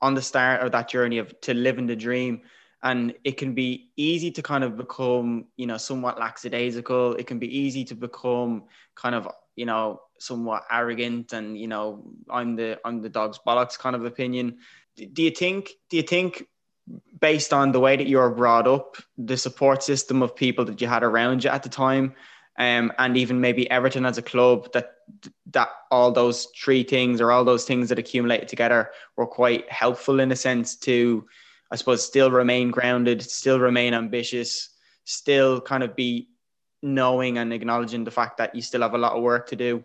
[0.00, 2.42] on the start of that journey of to living the dream
[2.82, 7.38] and it can be easy to kind of become you know somewhat lackadaisical it can
[7.38, 12.78] be easy to become kind of you know somewhat arrogant and you know i'm the
[12.84, 14.58] i'm the dog's bollocks kind of opinion.
[14.96, 16.46] Do you think do you think
[17.18, 20.80] based on the way that you were brought up the support system of people that
[20.80, 22.14] you had around you at the time
[22.58, 24.92] um, and even maybe Everton as a club that
[25.52, 30.20] that all those three things or all those things that accumulated together were quite helpful
[30.20, 31.26] in a sense to
[31.70, 34.68] I suppose still remain grounded still remain ambitious
[35.04, 36.28] still kind of be
[36.82, 39.84] knowing and acknowledging the fact that you still have a lot of work to do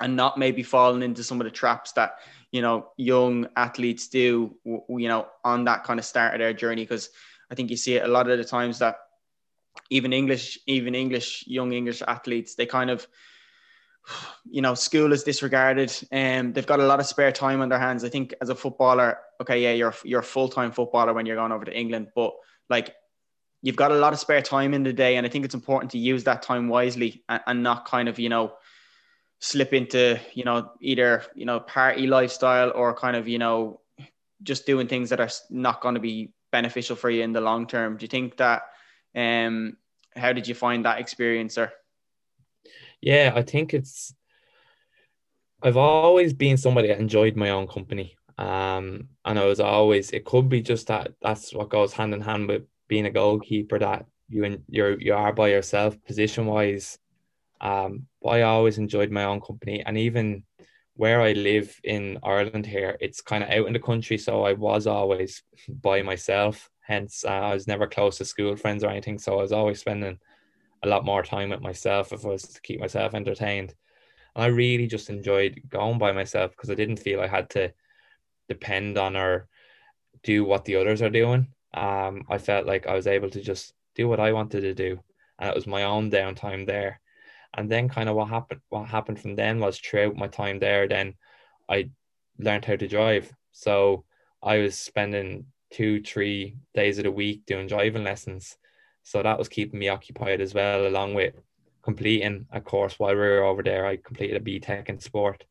[0.00, 2.18] and not maybe falling into some of the traps that
[2.50, 6.82] you know young athletes do you know on that kind of start of their journey.
[6.82, 7.10] Because
[7.50, 8.96] i think you see it a lot of the times that
[9.90, 13.06] even english even english young english athletes they kind of
[14.50, 17.78] you know school is disregarded and they've got a lot of spare time on their
[17.78, 18.02] hands.
[18.02, 21.52] I think as a footballer okay yeah you're you're a full-time footballer when you're going
[21.52, 22.32] over to england but
[22.68, 22.94] like
[23.62, 25.92] you've got a lot of spare time in the day and i think it's important
[25.92, 28.52] to use that time wisely and, and not kind of you know
[29.42, 33.80] slip into you know either you know party lifestyle or kind of you know
[34.44, 37.66] just doing things that are not going to be beneficial for you in the long
[37.66, 37.96] term.
[37.96, 38.62] Do you think that
[39.16, 39.76] um
[40.14, 41.72] how did you find that experience sir?
[43.00, 44.14] Yeah i think it's
[45.60, 48.16] i've always been somebody that enjoyed my own company.
[48.38, 52.20] Um and i was always it could be just that that's what goes hand in
[52.20, 56.98] hand with being a goalkeeper that you and you're you are by yourself position wise.
[57.62, 60.44] Um, but I always enjoyed my own company, and even
[60.94, 64.52] where I live in Ireland here, it's kind of out in the country, so I
[64.52, 66.68] was always by myself.
[66.80, 69.80] Hence, uh, I was never close to school friends or anything, so I was always
[69.80, 70.18] spending
[70.82, 73.74] a lot more time with myself if I was to keep myself entertained.
[74.34, 77.72] And I really just enjoyed going by myself because I didn't feel I had to
[78.48, 79.48] depend on or
[80.24, 81.46] do what the others are doing.
[81.74, 85.00] Um, I felt like I was able to just do what I wanted to do,
[85.38, 87.00] and it was my own downtime there.
[87.54, 90.88] And then, kind of what happened, what happened from then was throughout my time there,
[90.88, 91.14] then
[91.68, 91.90] I
[92.38, 93.32] learned how to drive.
[93.52, 94.04] So
[94.42, 98.56] I was spending two, three days of the week doing driving lessons.
[99.02, 101.34] So that was keeping me occupied as well, along with
[101.82, 103.86] completing a course while we were over there.
[103.86, 105.44] I completed a BTEC in sport.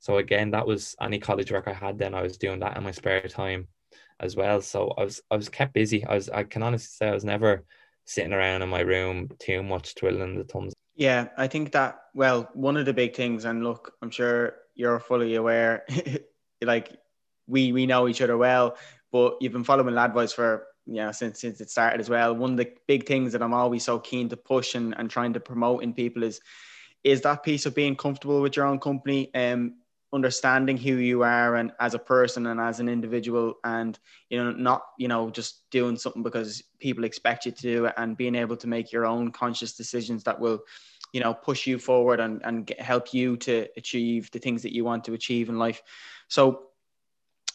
[0.00, 2.14] So again, that was any college work I had then.
[2.14, 3.68] I was doing that in my spare time
[4.18, 4.60] as well.
[4.60, 6.04] So I was I was kept busy.
[6.04, 7.64] I was I can honestly say I was never
[8.06, 10.72] sitting around in my room too much twiddling the thumbs.
[10.94, 15.00] Yeah, I think that well, one of the big things, and look, I'm sure you're
[15.00, 15.84] fully aware,
[16.62, 16.90] like
[17.46, 18.76] we we know each other well,
[19.12, 22.34] but you've been following Ladvoice for you know since since it started as well.
[22.34, 25.32] One of the big things that I'm always so keen to push and, and trying
[25.34, 26.40] to promote in people is
[27.02, 29.34] is that piece of being comfortable with your own company.
[29.34, 29.76] Um,
[30.12, 34.50] understanding who you are and as a person and as an individual and you know
[34.50, 38.34] not you know just doing something because people expect you to do it and being
[38.34, 40.60] able to make your own conscious decisions that will
[41.12, 44.74] you know push you forward and, and get, help you to achieve the things that
[44.74, 45.82] you want to achieve in life.
[46.28, 46.70] So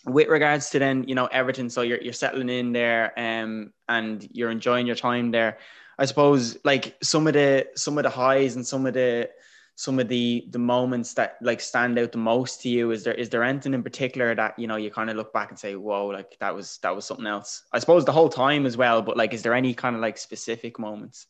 [0.05, 4.27] with regards to then you know everton so you're, you're settling in there um, and
[4.31, 5.57] you're enjoying your time there
[5.97, 9.27] i suppose like some of the some of the highs and some of the
[9.75, 12.91] some of the the moments that like stand out the most to you?
[12.91, 15.49] Is there is there anything in particular that you know you kind of look back
[15.49, 17.63] and say whoa like that was that was something else?
[17.73, 20.17] I suppose the whole time as well but like is there any kind of like
[20.17, 21.27] specific moments?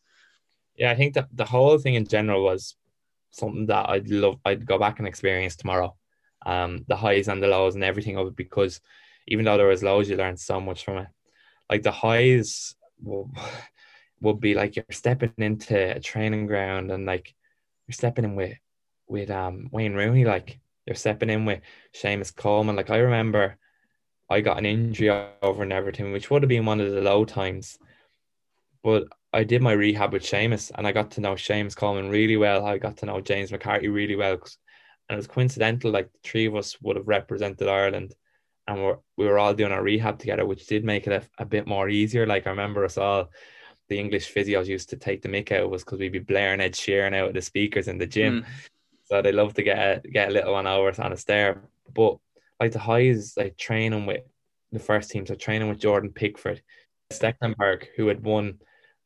[0.75, 2.75] Yeah i think that the whole thing in general was
[3.31, 5.95] something that i'd love i'd go back and experience tomorrow.
[6.45, 8.79] Um the highs and the lows and everything of it because
[9.27, 11.07] even though there was lows you learned so much from it.
[11.69, 13.31] Like the highs will,
[14.21, 17.33] would be like you're stepping into a training ground and like
[17.87, 18.57] you're stepping in with
[19.07, 21.61] with um Wayne Rooney, like you're stepping in with
[21.93, 22.75] Seamus Coleman.
[22.75, 23.57] Like I remember
[24.29, 25.09] I got an injury
[25.41, 27.77] over in Everton, which would have been one of the low times.
[28.83, 32.37] But I did my rehab with Seamus and I got to know Seamus Coleman really
[32.37, 32.65] well.
[32.65, 34.33] I got to know James McCarthy really well.
[35.07, 38.15] And it was coincidental, like the three of us would have represented Ireland
[38.67, 41.45] and we're, we were all doing our rehab together, which did make it a, a
[41.45, 42.25] bit more easier.
[42.25, 43.29] Like I remember us all
[43.89, 46.73] the English physios used to take the mick out was because we'd be blaring Ed
[46.73, 48.41] Sheeran out of the speakers in the gym.
[48.41, 48.45] Mm.
[49.05, 51.61] So they love to get a, get a little one over on a stair.
[51.93, 52.17] But
[52.59, 54.23] like the highs, like training with
[54.71, 56.61] the first team, so training with Jordan Pickford,
[57.13, 58.59] Stekelenburg, who had won,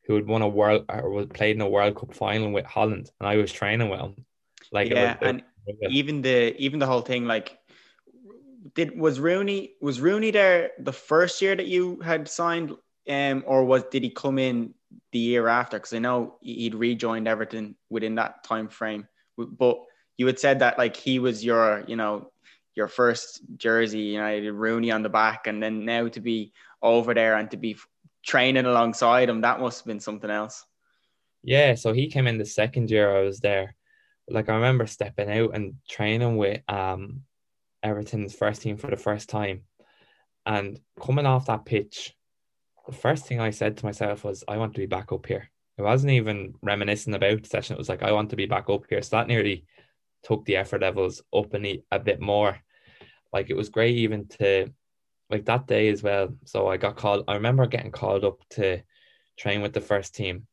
[0.06, 3.10] who had won a world or was played in a World Cup final with Holland,
[3.20, 4.24] and I was training with him.
[4.72, 5.42] Like yeah, was, and
[5.90, 7.58] even the even the whole thing, like
[8.74, 12.74] did was Rooney was Rooney there the first year that you had signed
[13.10, 14.74] um, or was did he come in
[15.12, 15.78] the year after?
[15.78, 19.08] Because I know he'd rejoined Everton within that time frame.
[19.36, 19.80] But
[20.16, 22.30] you had said that like he was your, you know,
[22.74, 27.36] your first jersey, know, Rooney on the back, and then now to be over there
[27.36, 27.76] and to be
[28.24, 30.64] training alongside him, that must have been something else.
[31.42, 33.74] Yeah, so he came in the second year I was there.
[34.28, 37.22] Like I remember stepping out and training with um
[37.82, 39.62] Everton's first team for the first time,
[40.46, 42.14] and coming off that pitch,
[42.86, 45.50] the first thing I said to myself was, I want to be back up here.
[45.78, 47.74] It wasn't even reminiscing about the session.
[47.74, 49.02] It was like, I want to be back up here.
[49.02, 49.64] So that nearly
[50.22, 52.58] took the effort levels up and a bit more.
[53.32, 54.72] Like it was great even to
[55.30, 56.34] like that day as well.
[56.44, 57.24] So I got called.
[57.28, 58.82] I remember getting called up to
[59.38, 60.46] train with the first team,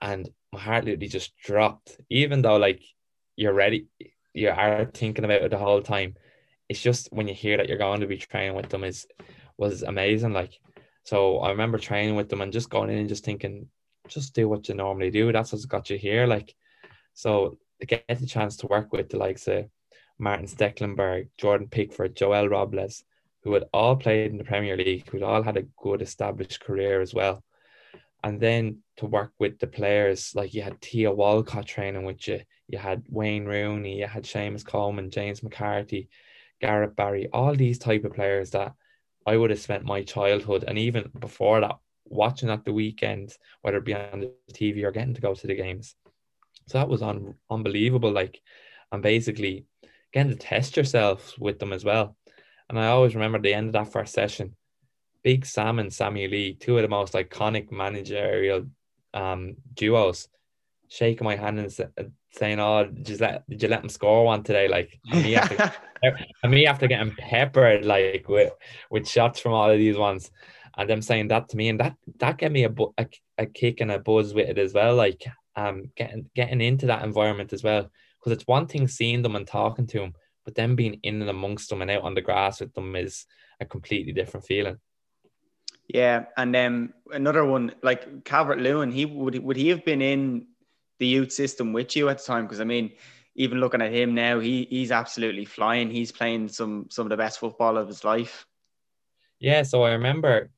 [0.00, 2.00] and my heart literally just dropped.
[2.08, 2.82] Even though like
[3.36, 3.88] you're ready,
[4.32, 6.14] you are thinking about it the whole time.
[6.68, 9.06] It's just when you hear that you're going to be training with them is
[9.58, 10.32] was amazing.
[10.32, 10.58] Like
[11.04, 13.68] so I remember training with them and just going in and just thinking,
[14.08, 15.32] just do what you normally do.
[15.32, 16.26] That's what's got you here.
[16.26, 16.54] Like,
[17.12, 19.68] so to get the chance to work with the likes of
[20.18, 23.04] Martin Stekelenburg, Jordan Pickford, Joel Robles,
[23.42, 26.60] who had all played in the Premier League, who had all had a good established
[26.60, 27.44] career as well.
[28.22, 32.40] And then to work with the players, like you had Theo Walcott training with you,
[32.68, 36.08] you had Wayne Rooney, you had Seamus Coleman, James McCarthy,
[36.62, 38.72] Gareth Barry, all these type of players that
[39.26, 43.78] I would have spent my childhood and even before that watching at the weekend, whether
[43.78, 45.94] it be on the TV or getting to go to the games.
[46.66, 48.12] So that was un- unbelievable.
[48.12, 48.40] Like,
[48.92, 49.66] and basically
[50.12, 52.16] getting to test yourself with them as well.
[52.68, 54.56] And I always remember the end of that first session,
[55.22, 58.66] Big Sam and Sammy Lee, two of the most iconic managerial
[59.12, 60.28] um, duos,
[60.88, 64.68] shaking my hand and saying, "Oh, just let did you let him score one today?"
[64.68, 65.72] Like and me after,
[66.42, 68.52] and me after getting peppered like with
[68.90, 70.30] with shots from all of these ones,
[70.76, 73.06] and them saying that to me, and that that gave me a, a,
[73.38, 74.94] a kick and a buzz with it as well.
[74.94, 75.24] Like
[75.56, 79.46] um, getting getting into that environment as well, because it's one thing seeing them and
[79.46, 82.60] talking to them, but then being in and amongst them and out on the grass
[82.60, 83.26] with them is
[83.60, 84.78] a completely different feeling.
[85.88, 90.00] Yeah, and then um, another one like Calvert Lewin, he would would he have been
[90.00, 90.46] in
[90.98, 92.44] the youth system with you at the time?
[92.44, 92.92] Because I mean,
[93.34, 95.90] even looking at him now, he he's absolutely flying.
[95.90, 98.46] He's playing some some of the best football of his life.
[99.40, 100.50] Yeah, so I remember,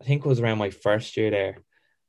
[0.00, 1.58] I think it was around my first year there,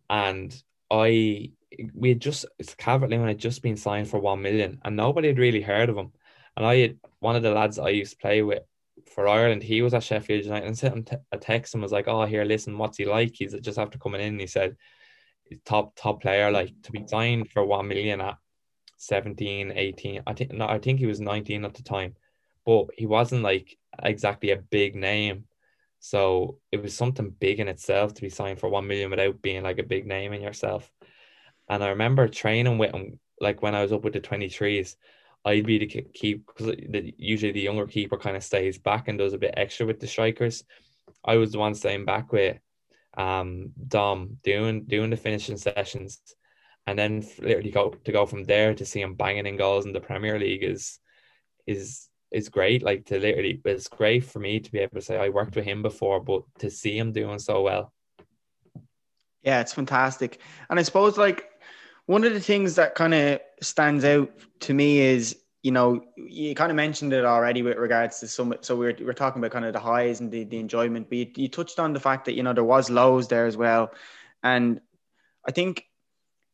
[0.09, 0.55] and
[0.91, 1.51] I
[1.93, 2.45] we had just
[2.77, 5.97] Calvert Lewin had just been signed for one million, and nobody had really heard of
[5.97, 6.11] him.
[6.57, 8.63] And I had one of the lads I used to play with
[9.09, 11.91] for Ireland, he was at Sheffield United and sent him t- a text and was
[11.91, 14.33] like, "Oh, here, listen, what's he like?" He's just after coming in.
[14.33, 14.77] And He said,
[15.65, 18.37] "Top top player, like to be signed for one million at
[18.97, 20.23] 17, 18.
[20.27, 22.15] I think no, I think he was 19 at the time,
[22.65, 25.45] but he wasn't like exactly a big name.
[25.99, 29.63] So it was something big in itself to be signed for one million without being
[29.63, 30.89] like a big name in yourself.
[31.67, 34.95] And I remember training with him like when I was up with the 23s
[35.45, 36.75] I'd be the keep because
[37.17, 40.07] usually the younger keeper kind of stays back and does a bit extra with the
[40.07, 40.63] strikers.
[41.23, 42.57] I was the one staying back with
[43.17, 46.21] um Dom doing doing the finishing sessions,
[46.87, 49.93] and then literally go to go from there to see him banging in goals in
[49.93, 50.99] the Premier League is
[51.67, 52.83] is is great.
[52.83, 55.65] Like to literally, it's great for me to be able to say I worked with
[55.65, 57.93] him before, but to see him doing so well.
[59.43, 61.49] Yeah, it's fantastic, and I suppose like
[62.05, 66.55] one of the things that kind of stands out to me is you know you
[66.55, 69.65] kind of mentioned it already with regards to some so we're, we're talking about kind
[69.65, 72.33] of the highs and the, the enjoyment but you, you touched on the fact that
[72.33, 73.91] you know there was lows there as well.
[74.43, 74.81] And
[75.47, 75.85] i think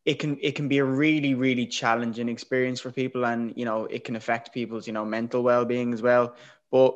[0.06, 3.86] it can it can be a really really challenging experience for people and you know
[3.86, 6.36] it can affect people's you know mental well-being as well.
[6.72, 6.96] But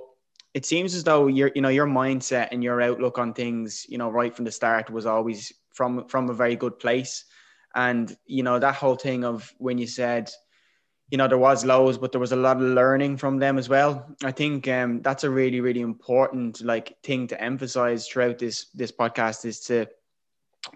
[0.54, 3.98] it seems as though your you know your mindset and your outlook on things you
[3.98, 7.26] know right from the start was always from from a very good place.
[7.76, 10.32] And, you know, that whole thing of when you said,
[11.12, 13.68] you know, there was lows, but there was a lot of learning from them as
[13.68, 14.06] well.
[14.24, 18.92] I think um, that's a really, really important like thing to emphasize throughout this this
[18.92, 19.88] podcast is to,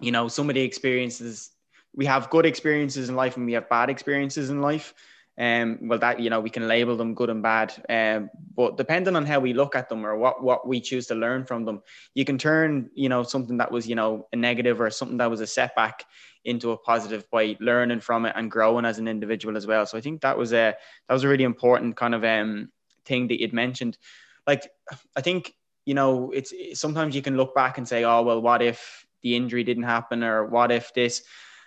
[0.00, 1.50] you know, some of the experiences
[1.94, 4.94] we have good experiences in life and we have bad experiences in life.
[5.36, 9.16] Um, well, that you know we can label them good and bad, um, but depending
[9.16, 11.82] on how we look at them or what what we choose to learn from them,
[12.14, 15.30] you can turn you know something that was you know a negative or something that
[15.30, 16.04] was a setback
[16.44, 19.86] into a positive by learning from it and growing as an individual as well.
[19.86, 20.76] So I think that was a
[21.08, 22.70] that was a really important kind of um
[23.04, 23.98] thing that you'd mentioned.
[24.46, 24.68] Like
[25.16, 25.52] I think
[25.84, 29.34] you know it's sometimes you can look back and say, oh well, what if the
[29.34, 31.24] injury didn't happen or what if this?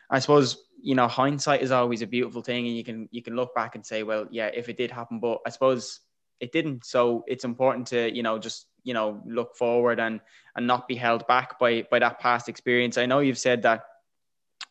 [0.10, 3.36] I suppose you know hindsight is always a beautiful thing, and you can you can
[3.36, 6.02] look back and say, well, yeah, if it did happen, but I suppose
[6.40, 6.86] it didn't.
[6.86, 10.22] So it's important to you know just you know look forward and
[10.56, 12.98] and not be held back by by that past experience.
[12.98, 13.84] I know you've said that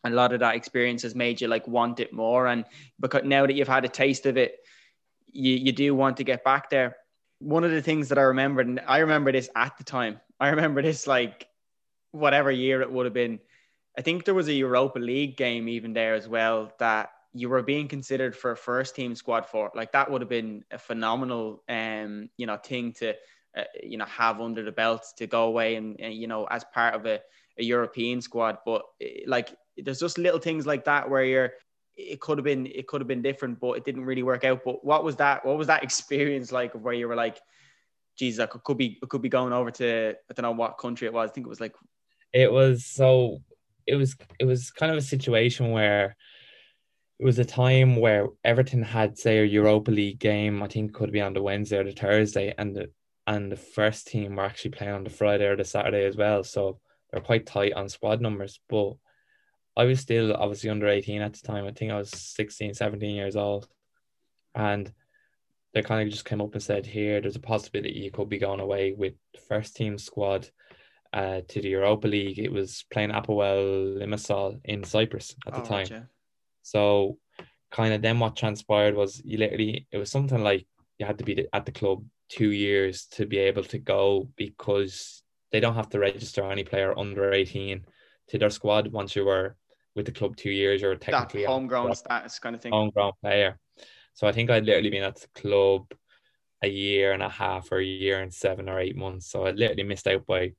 [0.04, 2.64] a lot of that experience has made you like want it more and
[3.00, 4.58] because now that you've had a taste of it
[5.32, 6.96] you, you do want to get back there
[7.40, 10.48] one of the things that i remember and i remember this at the time i
[10.48, 11.48] remember this like
[12.12, 13.40] whatever year it would have been
[13.98, 17.62] i think there was a europa league game even there as well that you were
[17.62, 21.62] being considered for a first team squad for like that would have been a phenomenal
[21.68, 23.10] um you know thing to
[23.56, 26.64] uh, you know have under the belt to go away and, and you know as
[26.72, 27.20] part of a,
[27.58, 31.52] a european squad but eh, like there's just little things like that where you're
[31.96, 34.62] it could have been it could have been different, but it didn't really work out.
[34.64, 35.44] But what was that?
[35.44, 37.40] What was that experience like Of where you were like,
[38.16, 40.78] Jesus, I could, could be it could be going over to I don't know what
[40.78, 41.30] country it was.
[41.30, 41.74] I think it was like
[42.32, 43.40] it was so
[43.86, 46.16] it was it was kind of a situation where
[47.18, 50.62] it was a time where Everton had say a Europa League game.
[50.62, 52.90] I think could be on the Wednesday or the Thursday, and the
[53.26, 56.44] and the first team were actually playing on the Friday or the Saturday as well.
[56.44, 56.78] So
[57.10, 58.94] they're quite tight on squad numbers, but
[59.76, 61.66] I was still obviously under 18 at the time.
[61.66, 63.68] I think I was 16, 17 years old.
[64.54, 64.90] And
[65.74, 68.38] they kind of just came up and said, here, there's a possibility you could be
[68.38, 70.48] going away with the first team squad
[71.16, 72.38] uh, to the Europa League.
[72.38, 76.08] It was playing Apoel Limassol in Cyprus at the oh, time.
[76.62, 77.18] So
[77.70, 80.66] kind of then what transpired was you literally, it was something like
[80.98, 85.22] you had to be at the club two years to be able to go because
[85.52, 87.86] they don't have to register any player under 18
[88.28, 89.56] to their squad once you were
[89.94, 92.72] with the club two years, you're technically that homegrown status kind of thing.
[92.72, 93.58] Homegrown player.
[94.12, 95.86] So I think I'd literally been at the club
[96.62, 99.30] a year and a half or a year and seven or eight months.
[99.30, 100.52] So I literally missed out by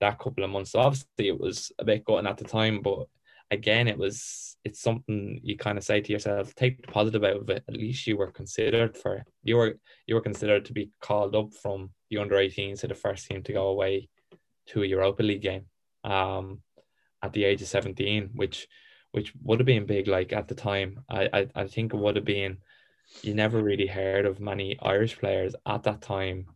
[0.00, 0.72] that couple of months.
[0.72, 3.06] So obviously, it was a bit gutting at the time, but
[3.50, 7.36] again, it was it's something you kind of say to yourself, take the positive out
[7.36, 7.64] of it.
[7.68, 11.54] At least you were considered for you were you were considered to be called up
[11.54, 14.08] from the under 18s to the first team to go away
[14.68, 15.66] to a Europa League game
[16.04, 16.60] um,
[17.22, 18.68] at the age of 17, which
[19.12, 21.00] which would have been big like at the time.
[21.08, 22.58] I, I, I think it would have been
[23.22, 26.46] you never really heard of many Irish players at that time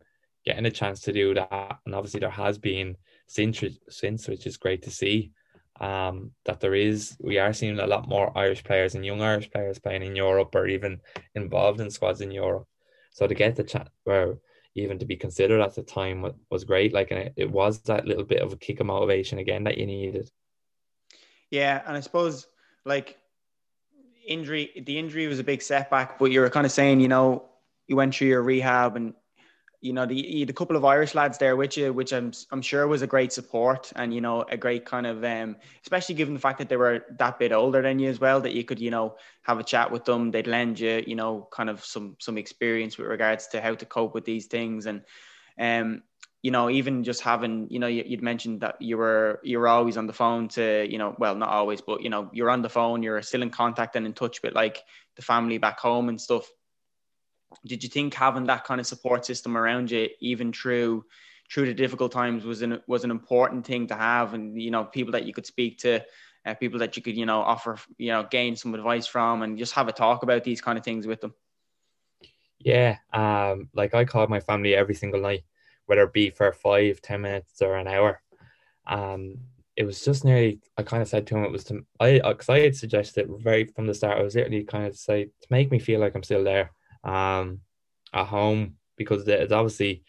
[0.45, 1.79] getting a chance to do that.
[1.85, 2.95] And obviously there has been
[3.27, 5.31] since since which is great to see
[5.81, 9.51] um, that there is we are seeing a lot more Irish players and young Irish
[9.51, 11.01] players playing in Europe or even
[11.35, 12.67] involved in squads in Europe.
[13.11, 14.37] So to get the chat where
[14.75, 16.93] even to be considered at the time was, was great.
[16.93, 19.77] Like and it, it was that little bit of a kick of motivation again that
[19.77, 20.29] you needed.
[21.49, 22.47] Yeah, and I suppose
[22.85, 23.17] like
[24.25, 27.45] injury, the injury was a big setback, but you were kind of saying, you know,
[27.87, 29.13] you went through your rehab and
[29.85, 32.31] you know, the, you had a couple of Irish lads there with you, which I'm
[32.51, 36.15] I'm sure was a great support and you know a great kind of um, especially
[36.15, 38.63] given the fact that they were that bit older than you as well, that you
[38.63, 40.31] could you know have a chat with them.
[40.31, 43.85] They'd lend you you know kind of some some experience with regards to how to
[43.85, 45.03] cope with these things and
[45.59, 46.01] um
[46.41, 49.97] you know even just having you know you'd mentioned that you were you were always
[49.97, 52.69] on the phone to you know well not always but you know you're on the
[52.69, 54.83] phone you're still in contact and in touch with like
[55.15, 56.45] the family back home and stuff
[57.65, 61.05] did you think having that kind of support system around you, even through
[61.51, 64.83] through the difficult times, was an was an important thing to have, and you know,
[64.83, 66.03] people that you could speak to,
[66.45, 69.57] uh, people that you could you know offer you know gain some advice from, and
[69.57, 71.33] just have a talk about these kind of things with them.
[72.59, 75.43] Yeah, um, like I called my family every single night,
[75.85, 78.21] whether it be for five, ten minutes, or an hour.
[78.87, 79.39] Um,
[79.75, 80.61] it was just nearly.
[80.77, 83.65] I kind of said to him, it was to I because I had suggested very
[83.65, 84.19] from the start.
[84.19, 86.71] I was literally kind of say to make me feel like I'm still there
[87.05, 87.59] um,
[88.13, 90.03] at home because it's obviously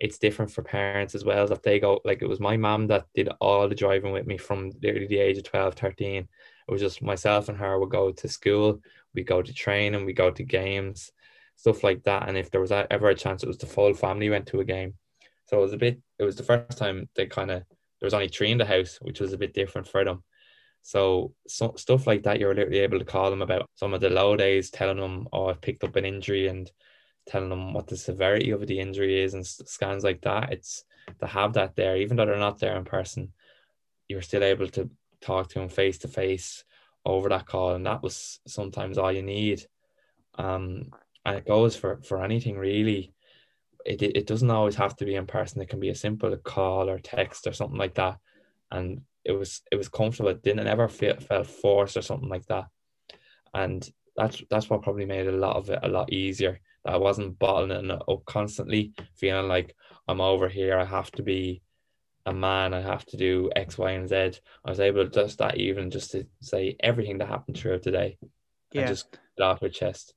[0.00, 3.06] it's different for parents as well that they go like it was my mom that
[3.14, 6.28] did all the driving with me from the, the age of 12 13
[6.68, 8.80] it was just myself and her would go to school.
[9.14, 11.12] We go to training we go to games
[11.56, 12.28] stuff like that.
[12.28, 14.64] And if there was ever a chance it was the full family went to a
[14.64, 14.94] game.
[15.46, 17.64] So it was a bit it was the first time they kind of
[18.00, 20.22] there was only three in the house which was a bit different for them
[20.88, 24.08] so, so stuff like that, you're literally able to call them about some of the
[24.08, 26.72] low days, telling them, oh, I've picked up an injury and
[27.26, 30.50] telling them what the severity of the injury is and scans like that.
[30.50, 30.84] It's
[31.20, 33.34] to have that there, even though they're not there in person,
[34.08, 34.88] you're still able to
[35.20, 36.64] talk to them face to face
[37.04, 37.74] over that call.
[37.74, 39.66] And that was sometimes all you need.
[40.36, 40.86] Um,
[41.26, 43.12] and it goes for, for anything really.
[43.84, 45.60] It, it doesn't always have to be in person.
[45.60, 48.16] It can be a simple call or text or something like that.
[48.70, 50.30] And it was it was comfortable.
[50.30, 52.66] It didn't ever feel felt forced or something like that.
[53.54, 56.60] And that's that's what probably made a lot of it a lot easier.
[56.84, 59.74] That I wasn't bottling it up constantly, feeling like
[60.06, 60.78] I'm over here.
[60.78, 61.62] I have to be
[62.26, 62.74] a man.
[62.74, 64.40] I have to do X, Y, and Z.
[64.64, 67.90] I was able to just that even just to say everything that happened throughout the
[67.90, 68.18] day.
[68.72, 68.82] Yeah.
[68.82, 70.14] And just get off your chest.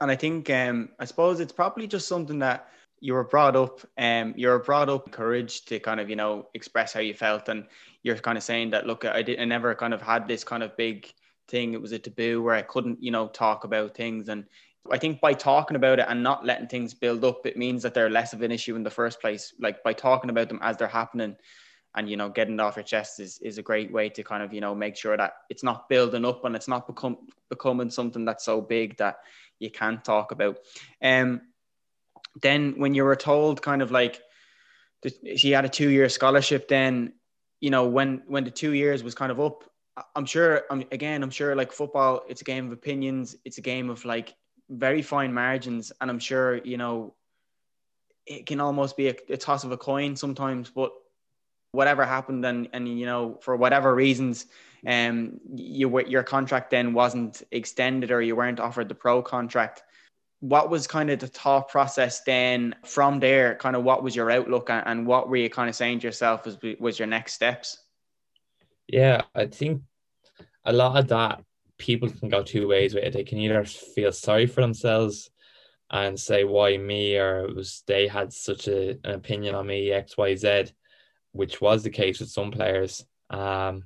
[0.00, 2.68] And I think um I suppose it's probably just something that
[3.00, 6.48] you were brought up um you were brought up courage to kind of you know
[6.54, 7.66] express how you felt and
[8.02, 10.62] you're kind of saying that look I did I never kind of had this kind
[10.62, 11.12] of big
[11.48, 11.72] thing.
[11.72, 14.28] It was a taboo where I couldn't you know talk about things.
[14.28, 14.44] And
[14.90, 17.94] I think by talking about it and not letting things build up it means that
[17.94, 19.54] they're less of an issue in the first place.
[19.60, 21.36] Like by talking about them as they're happening
[21.94, 24.42] and you know getting it off your chest is, is a great way to kind
[24.42, 27.16] of you know make sure that it's not building up and it's not become
[27.48, 29.16] becoming something that's so big that
[29.58, 30.58] you can't talk about.
[31.02, 31.42] Um
[32.40, 34.20] then when you were told kind of like
[35.36, 37.12] she had a two year scholarship then
[37.60, 39.64] you know when when the two years was kind of up
[40.14, 43.62] i'm sure i'm again i'm sure like football it's a game of opinions it's a
[43.62, 44.34] game of like
[44.70, 47.14] very fine margins and i'm sure you know
[48.26, 50.92] it can almost be a, a toss of a coin sometimes but
[51.72, 54.46] whatever happened and and you know for whatever reasons
[54.86, 59.82] um you your contract then wasn't extended or you weren't offered the pro contract
[60.40, 64.30] what was kind of the thought process then from there kind of what was your
[64.30, 67.78] outlook and what were you kind of saying to yourself was, was your next steps?
[68.86, 69.82] Yeah i think
[70.64, 71.42] a lot of that
[71.78, 73.12] people can go two ways with it.
[73.12, 75.30] They can either feel sorry for themselves
[75.90, 77.16] and say why me?
[77.16, 80.72] or it was they had such a, an opinion on me xyz
[81.32, 83.04] which was the case with some players.
[83.30, 83.84] Um,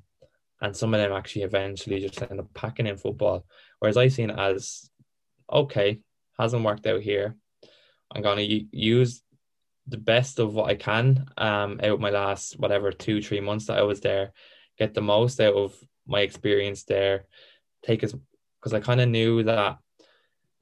[0.60, 3.44] and some of them actually eventually just end up packing in football.
[3.78, 4.88] Whereas i seen it as
[5.52, 6.00] okay
[6.42, 7.36] hasn't worked out here.
[8.14, 9.22] I'm going to use
[9.86, 13.78] the best of what I can um, out my last whatever two three months that
[13.78, 14.32] I was there,
[14.78, 15.74] get the most out of
[16.06, 17.26] my experience there,
[17.82, 18.14] take as
[18.60, 19.78] because I kind of knew that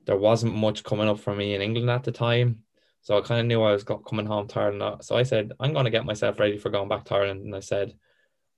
[0.06, 2.62] there wasn't much coming up for me in England at the time,
[3.02, 5.04] So I kind of knew I was coming home to Ireland.
[5.04, 7.44] So I said, I'm going to get myself ready for going back to Ireland.
[7.44, 7.94] And I said,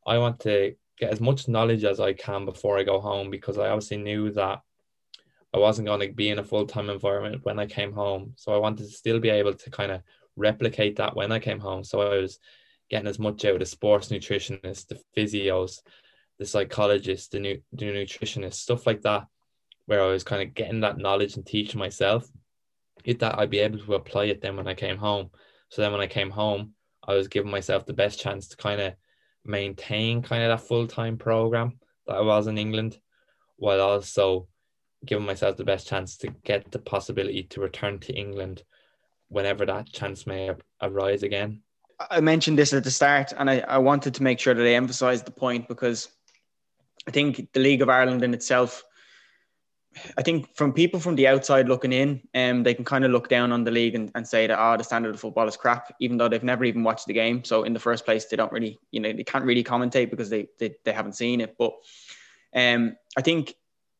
[0.06, 3.58] I want to get as much knowledge as I can before I go home because
[3.58, 4.60] I obviously knew that
[5.54, 8.32] I wasn't going to be in a full time environment when I came home.
[8.36, 10.02] So I wanted to still be able to kind of
[10.36, 11.84] replicate that when I came home.
[11.84, 12.38] So I was
[12.90, 15.80] getting as much out of the sports nutritionists, the physios,
[16.38, 19.26] the psychologists, the, new the nutritionists, stuff like that,
[19.86, 22.26] where I was kind of getting that knowledge and teaching myself.
[23.04, 25.30] That I'd be able to apply it then when I came home.
[25.70, 26.74] So then when I came home,
[27.06, 28.94] I was giving myself the best chance to kind of
[29.44, 32.98] maintain kind of that full time program that I was in England,
[33.56, 34.46] while also
[35.04, 38.62] giving myself the best chance to get the possibility to return to England
[39.28, 40.50] whenever that chance may
[40.80, 41.62] arise again.
[42.10, 44.74] I mentioned this at the start, and I, I wanted to make sure that I
[44.74, 46.08] emphasized the point because
[47.06, 48.84] I think the League of Ireland in itself,
[50.16, 53.28] I think from people from the outside looking in, um, they can kind of look
[53.28, 55.94] down on the league and, and say that, oh, the standard of football is crap,
[56.00, 57.44] even though they've never even watched the game.
[57.44, 60.30] So in the first place, they don't really, you know, they can't really commentate because
[60.30, 61.56] they, they, they haven't seen it.
[61.58, 61.74] But
[62.54, 63.54] um, I think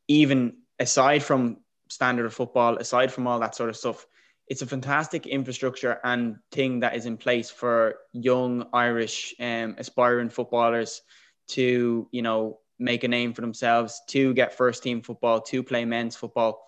[0.09, 1.59] even aside from
[1.89, 4.05] standard of football, aside from all that sort of stuff,
[4.49, 10.29] it's a fantastic infrastructure and thing that is in place for young Irish um, aspiring
[10.29, 11.01] footballers
[11.49, 15.85] to, you know, make a name for themselves, to get first team football, to play
[15.85, 16.67] men's football.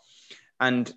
[0.61, 0.95] And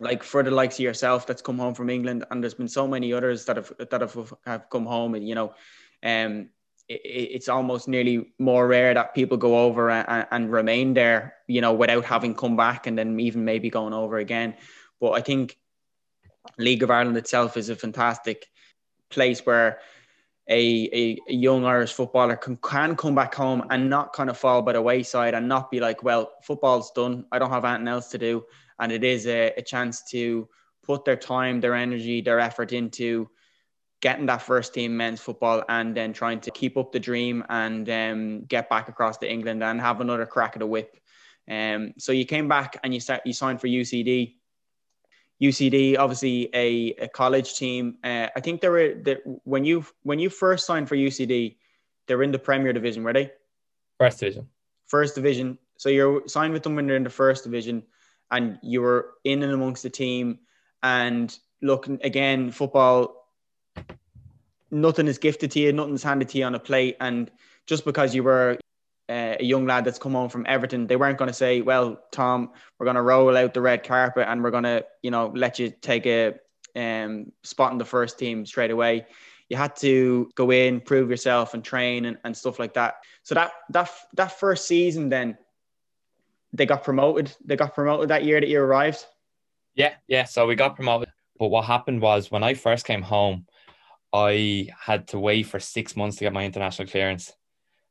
[0.00, 2.88] like for the likes of yourself that's come home from England, and there's been so
[2.88, 5.52] many others that have that have, have come home, and you know,
[6.02, 6.48] um,
[6.88, 11.60] it, it's almost nearly more rare that people go over and, and remain there, you
[11.60, 14.54] know, without having come back and then even maybe going over again.
[15.00, 15.56] But I think
[16.58, 18.46] League of Ireland itself is a fantastic
[19.10, 19.80] place where
[20.48, 24.36] a, a, a, young Irish footballer can, can come back home and not kind of
[24.36, 27.24] fall by the wayside and not be like, well, football's done.
[27.32, 28.44] I don't have anything else to do.
[28.78, 30.46] And it is a, a chance to
[30.82, 33.30] put their time, their energy, their effort into
[34.00, 37.88] getting that first team men's football and then trying to keep up the dream and
[37.88, 40.98] um, get back across to England and have another crack at the whip.
[41.50, 44.34] Um, so you came back and you start, you signed for UCD
[45.42, 47.96] UCD, obviously a, a college team.
[48.04, 51.56] Uh, I think they were the, when you when you first signed for UCD,
[52.06, 53.30] they were in the Premier Division, were they?
[53.98, 54.48] First division.
[54.86, 55.58] First division.
[55.76, 57.82] So you're signed with them when they're in the first division,
[58.30, 60.38] and you were in and amongst the team.
[60.82, 63.23] And looking again, football,
[64.70, 67.30] nothing is gifted to you, nothing's handed to you on a plate, and
[67.66, 68.58] just because you were
[69.08, 72.00] uh, a young lad that's come home from Everton, they weren't going to say, "Well,
[72.12, 75.32] Tom, we're going to roll out the red carpet and we're going to, you know,
[75.34, 76.34] let you take a
[76.76, 79.06] um, spot in the first team straight away."
[79.50, 82.96] You had to go in, prove yourself, and train and, and stuff like that.
[83.22, 85.36] So that that that first season, then
[86.52, 87.32] they got promoted.
[87.44, 89.04] They got promoted that year that you arrived.
[89.74, 90.24] Yeah, yeah.
[90.24, 91.10] So we got promoted.
[91.38, 93.46] But what happened was when I first came home,
[94.14, 97.32] I had to wait for six months to get my international clearance.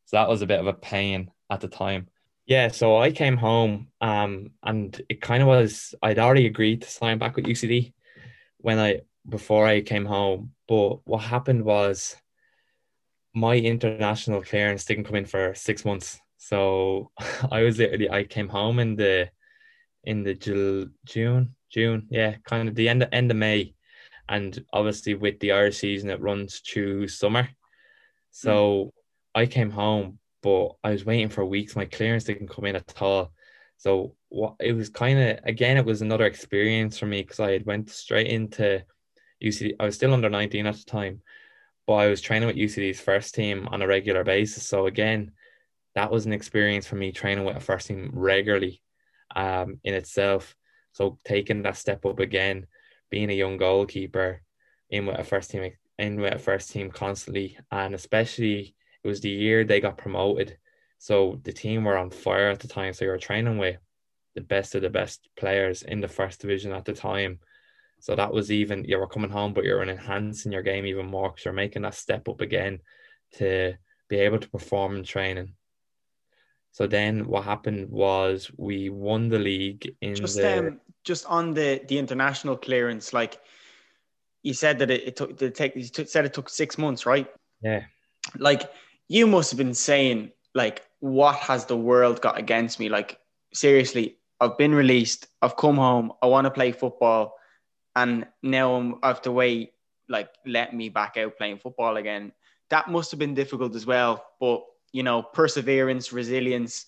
[0.05, 2.07] So that was a bit of a pain at the time.
[2.45, 6.89] Yeah, so I came home um, and it kind of was I'd already agreed to
[6.89, 7.93] sign back with UCD
[8.57, 10.53] when I before I came home.
[10.67, 12.15] But what happened was
[13.34, 16.19] my international clearance didn't come in for six months.
[16.38, 17.11] So
[17.51, 19.30] I was literally I came home in the
[20.05, 23.74] in the June June yeah kind of the end of, end of May,
[24.30, 27.49] and obviously with the Irish season it runs through summer,
[28.32, 28.86] so.
[28.86, 28.91] Mm
[29.36, 31.76] I came home, but I was waiting for weeks.
[31.76, 33.32] My clearance didn't come in at all.
[33.78, 37.51] So what it was kind of again, it was another experience for me because I
[37.51, 38.84] had went straight into
[39.43, 39.76] UCD.
[39.80, 41.21] I was still under 19 at the time,
[41.88, 44.65] but I was training with UCD's first team on a regular basis.
[44.65, 45.32] So again,
[45.95, 48.82] that was an experience for me training with a first team regularly
[49.36, 50.55] um, in itself.
[50.93, 52.67] So taking that step up again,
[53.14, 54.41] being a young goalkeeper
[54.89, 59.22] in with a first team in with a first team constantly, and especially it was
[59.22, 60.57] the year they got promoted.
[60.97, 62.91] So the team were on fire at the time.
[62.91, 63.78] So you were training with
[64.34, 67.38] the best of the best players in the first division at the time.
[67.99, 71.30] So that was even you were coming home, but you're enhancing your game even more
[71.30, 72.80] because you're making that step up again
[73.34, 73.76] to
[74.09, 75.53] be able to perform in training.
[76.74, 80.59] So then what happened was we won the league in just the...
[80.59, 83.39] um just on the the international clearance, like
[84.41, 87.28] you said that it, it took it take you said it took six months, right?
[87.61, 87.84] Yeah.
[88.38, 88.69] Like
[89.07, 93.19] you must have been saying like what has the world got against me like
[93.53, 97.36] seriously i've been released i've come home i want to play football
[97.95, 99.74] and now I'm, i have to wait
[100.09, 102.32] like let me back out playing football again
[102.69, 104.63] that must have been difficult as well but
[104.94, 106.86] you know perseverance resilience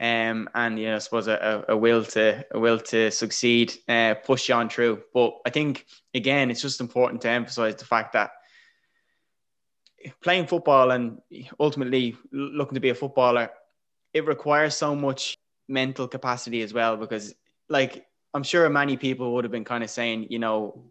[0.00, 4.14] um, and you know, I suppose a, a will to a will to succeed, uh,
[4.14, 5.02] push you on through.
[5.12, 8.30] But I think again, it's just important to emphasize the fact that
[10.22, 11.18] playing football and
[11.58, 13.50] ultimately looking to be a footballer,
[14.12, 15.36] it requires so much
[15.66, 16.96] mental capacity as well.
[16.96, 17.34] Because,
[17.68, 20.84] like, I'm sure many people would have been kind of saying, you know,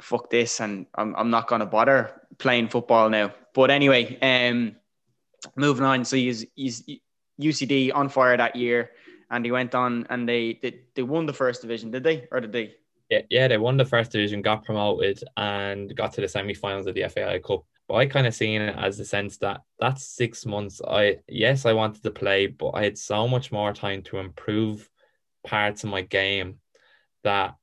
[0.00, 3.34] fuck this, and I'm I'm not going to bother playing football now.
[3.52, 4.76] But anyway, um,
[5.56, 6.04] moving on.
[6.04, 6.84] So he's he's
[7.40, 8.90] UCD on fire that year,
[9.30, 12.40] and he went on and they they, they won the first division, did they, or
[12.40, 12.74] did they?
[13.10, 16.94] Yeah, yeah, they won the first division, got promoted, and got to the semi-finals of
[16.94, 17.64] the FAI Cup.
[17.88, 20.80] But I kind of seen it as the sense that that's six months.
[20.86, 24.88] I yes, I wanted to play, but I had so much more time to improve
[25.46, 26.58] parts of my game
[27.22, 27.54] that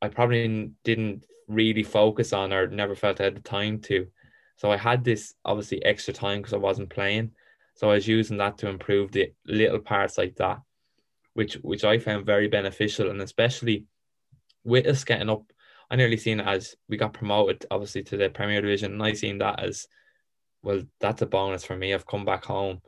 [0.00, 4.06] I probably didn't really focus on or never felt I had the time to.
[4.56, 7.32] So I had this obviously extra time because I wasn't playing.
[7.74, 10.60] So I was using that to improve the little parts like that,
[11.34, 13.84] which which I found very beneficial, and especially
[14.64, 15.42] with us getting up,
[15.90, 19.12] I nearly seen it as we got promoted, obviously to the Premier Division, and I
[19.12, 19.86] seen that as
[20.62, 20.82] well.
[21.00, 21.92] That's a bonus for me.
[21.92, 22.80] I've come back home.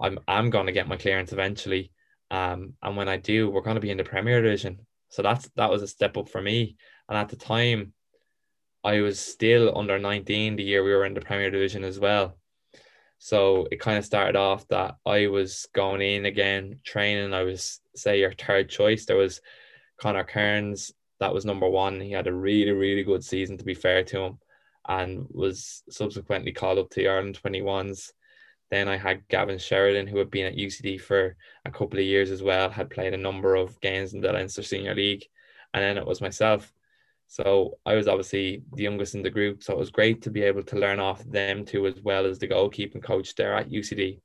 [0.00, 1.92] I'm I'm going to get my clearance eventually,
[2.32, 4.86] um, and when I do, we're going to be in the Premier Division.
[5.08, 6.76] So that's that was a step up for me.
[7.08, 7.92] And at the time,
[8.82, 12.36] I was still under 19 the year we were in the Premier Division as well.
[13.18, 17.34] So it kind of started off that I was going in again, training.
[17.34, 19.04] I was, say, your third choice.
[19.04, 19.42] There was
[19.98, 22.00] Conor Kearns, that was number one.
[22.00, 24.38] He had a really, really good season, to be fair to him,
[24.88, 28.10] and was subsequently called up to the Ireland 21s.
[28.70, 32.30] Then I had Gavin Sheridan, who had been at UCD for a couple of years
[32.30, 35.26] as well, had played a number of games in the Leinster Senior League.
[35.74, 36.72] And then it was myself.
[37.30, 39.62] So I was obviously the youngest in the group.
[39.62, 42.40] So it was great to be able to learn off them too, as well as
[42.40, 44.20] the goalkeeping coach there at UCD.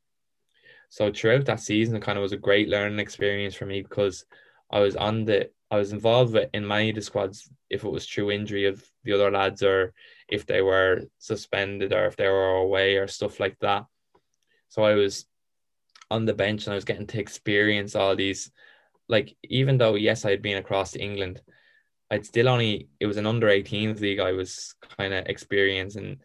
[0.90, 4.26] So throughout that season, it kind of was a great learning experience for me because
[4.72, 7.92] I was on the I was involved with in many of the squads if it
[7.92, 9.94] was through injury of the other lads or
[10.28, 13.86] if they were suspended or if they were away or stuff like that.
[14.70, 15.28] So I was
[16.10, 18.52] on the bench and I was getting to experience all these
[19.08, 21.42] like even though yes I had been across England
[22.12, 26.20] I'd still only it was an under 18s league I was kind of experiencing.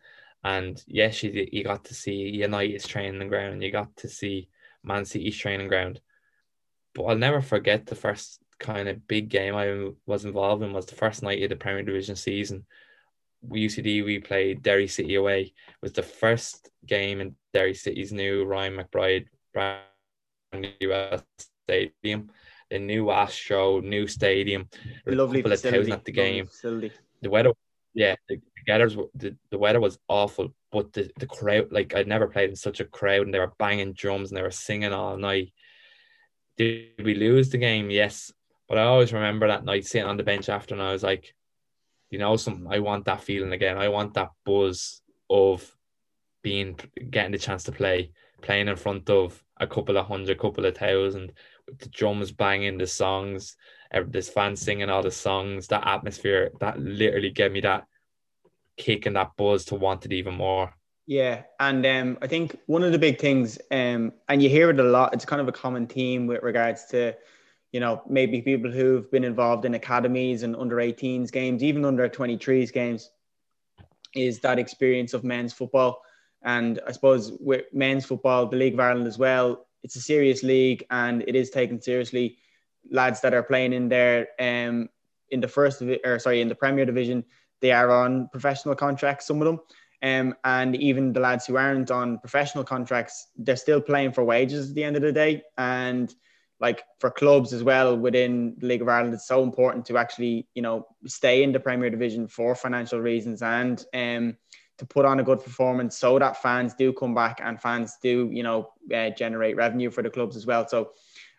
[0.44, 3.62] And yes you, you got to see United's training ground.
[3.62, 4.48] You got to see
[4.82, 6.00] Man City's training ground.
[6.94, 10.86] But I'll never forget the first kind of big game I was involved in was
[10.86, 12.66] the first night of the Premier Division season.
[13.48, 15.40] UCD we played Derry City away.
[15.40, 19.80] It was the first game in Derry City's new Ryan McBride brand
[20.52, 21.18] new
[21.66, 22.30] stadium
[22.70, 24.68] a new Astro, new stadium,
[25.06, 26.48] lovely couple facility, of thousand at the game.
[27.22, 27.52] The weather,
[27.94, 32.28] yeah, the, the, the, the weather was awful, but the, the crowd, like I'd never
[32.28, 35.16] played in such a crowd, and they were banging drums and they were singing all
[35.16, 35.52] night.
[36.56, 37.90] Did we lose the game?
[37.90, 38.32] Yes,
[38.68, 41.34] but I always remember that night sitting on the bench after, and I was like,
[42.10, 42.66] you know, something.
[42.70, 43.78] I want that feeling again.
[43.78, 45.76] I want that buzz of
[46.42, 46.78] being
[47.10, 48.12] getting the chance to play,
[48.42, 51.32] playing in front of a couple of hundred, couple of thousand,
[51.78, 53.56] the drums banging, the songs,
[54.06, 57.86] this fan singing all the songs, that atmosphere, that literally gave me that
[58.76, 60.74] kick and that buzz to want it even more.
[61.06, 64.78] Yeah, and um, I think one of the big things, um, and you hear it
[64.78, 67.16] a lot, it's kind of a common theme with regards to,
[67.72, 72.08] you know, maybe people who've been involved in academies and under 18s games, even under
[72.08, 73.10] 23s games,
[74.14, 76.00] is that experience of men's football.
[76.42, 80.42] And I suppose with men's football, the League of Ireland as well, it's a serious
[80.42, 82.38] league and it is taken seriously.
[82.90, 84.88] Lads that are playing in there, um,
[85.30, 87.24] in the first or sorry, in the Premier Division,
[87.60, 89.26] they are on professional contracts.
[89.26, 89.60] Some of them,
[90.02, 94.70] um, and even the lads who aren't on professional contracts, they're still playing for wages
[94.70, 95.42] at the end of the day.
[95.58, 96.12] And
[96.58, 100.46] like for clubs as well within the League of Ireland, it's so important to actually,
[100.54, 104.36] you know, stay in the Premier Division for financial reasons and um,
[104.80, 108.30] to put on a good performance so that fans do come back and fans do,
[108.32, 110.66] you know, uh, generate revenue for the clubs as well.
[110.66, 110.92] So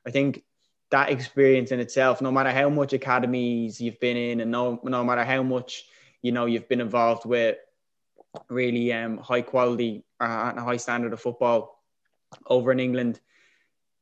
[0.06, 0.44] I think
[0.92, 5.04] that experience in itself, no matter how much academies you've been in and no, no
[5.04, 5.86] matter how much,
[6.22, 7.58] you know, you've been involved with
[8.48, 11.84] really um, high quality uh, and a high standard of football
[12.46, 13.20] over in England,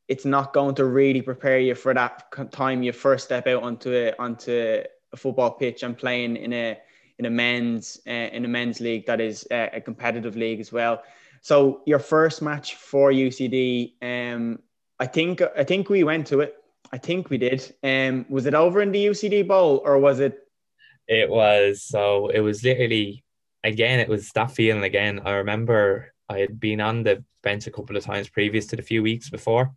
[0.10, 3.94] it's not going to really prepare you for that time you first step out onto
[3.94, 4.84] a, onto
[5.14, 6.78] a football pitch and playing in a
[7.20, 10.72] in a men's uh, in a men's league that is uh, a competitive league as
[10.72, 11.04] well.
[11.42, 14.60] So your first match for UCD, um,
[15.00, 16.56] I think I think we went to it.
[16.92, 17.76] I think we did.
[17.84, 20.40] Um, was it over in the UCD Bowl or was it?
[21.08, 21.84] It was.
[21.84, 23.24] So it was literally
[23.64, 24.00] again.
[24.00, 25.22] It was that feeling again.
[25.26, 28.82] I remember I had been on the bench a couple of times previous to the
[28.82, 29.74] few weeks before,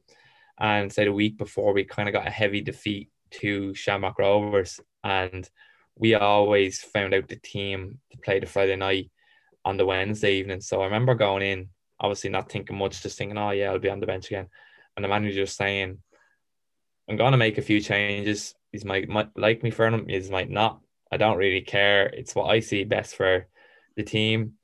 [0.58, 4.78] and say the week before we kind of got a heavy defeat to Shamrock Rovers,
[5.02, 5.48] and
[5.96, 9.10] we always found out the team to play the Friday night
[9.64, 10.60] on the Wednesday evening.
[10.60, 11.68] So I remember going in,
[12.00, 14.48] obviously not thinking much, just thinking, oh yeah, I'll be on the bench again,
[14.96, 15.98] and the manager just saying,
[17.08, 18.54] I'm gonna make a few changes.
[18.70, 20.80] He's might, might like me for them, he might not.
[21.10, 22.06] I don't really care.
[22.06, 23.46] It's what I see best for
[23.96, 24.54] the team.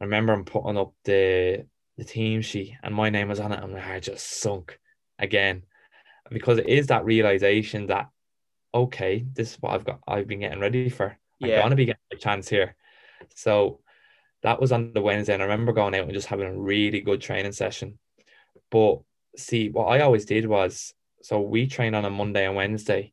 [0.00, 1.64] I remember him putting up the
[1.98, 4.78] the team sheet and my name was on it and my heart just sunk
[5.18, 5.62] again.
[6.30, 8.08] Because it is that realization that
[8.74, 11.16] okay, this is what I've got I've been getting ready for.
[11.42, 11.62] I'm yeah.
[11.62, 12.76] gonna be getting a chance here.
[13.34, 13.80] So
[14.42, 17.00] that was on the Wednesday, and I remember going out and just having a really
[17.00, 17.98] good training session.
[18.70, 19.00] But
[19.36, 23.12] see, what I always did was so we trained on a Monday and Wednesday,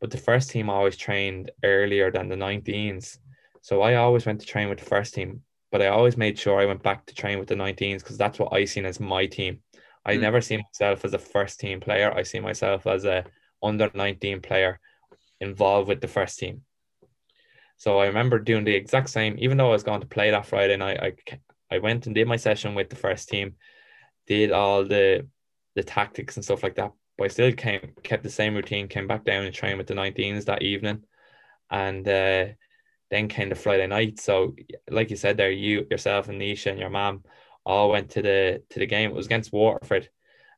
[0.00, 3.18] but the first team always trained earlier than the 19s.
[3.60, 6.60] So I always went to train with the first team, but I always made sure
[6.60, 9.26] I went back to train with the 19s because that's what I seen as my
[9.26, 9.60] team.
[10.04, 10.20] I mm.
[10.20, 12.12] never see myself as a first team player.
[12.12, 13.24] I see myself as a
[13.62, 14.80] under 19 player
[15.40, 16.62] involved with the first team.
[17.76, 20.46] So I remember doing the exact same, even though I was going to play that
[20.46, 23.56] Friday night, I, I went and did my session with the first team,
[24.26, 25.26] did all the
[25.74, 26.92] the tactics and stuff like that.
[27.16, 29.94] But I still came kept the same routine, came back down and trained with the
[29.94, 31.02] 19s that evening.
[31.70, 32.46] And uh,
[33.10, 34.20] then came the Friday night.
[34.20, 34.54] So
[34.90, 37.24] like you said there, you yourself and Nisha and your mom
[37.64, 39.10] all went to the to the game.
[39.10, 40.08] It was against Waterford.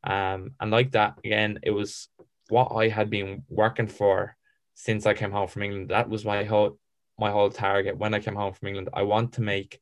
[0.04, 2.08] Um, and like that, again, it was
[2.48, 4.36] what I had been working for
[4.74, 5.90] since I came home from England.
[5.90, 6.78] That was my whole
[7.18, 8.88] my whole target when I came home from England.
[8.92, 9.80] I want to make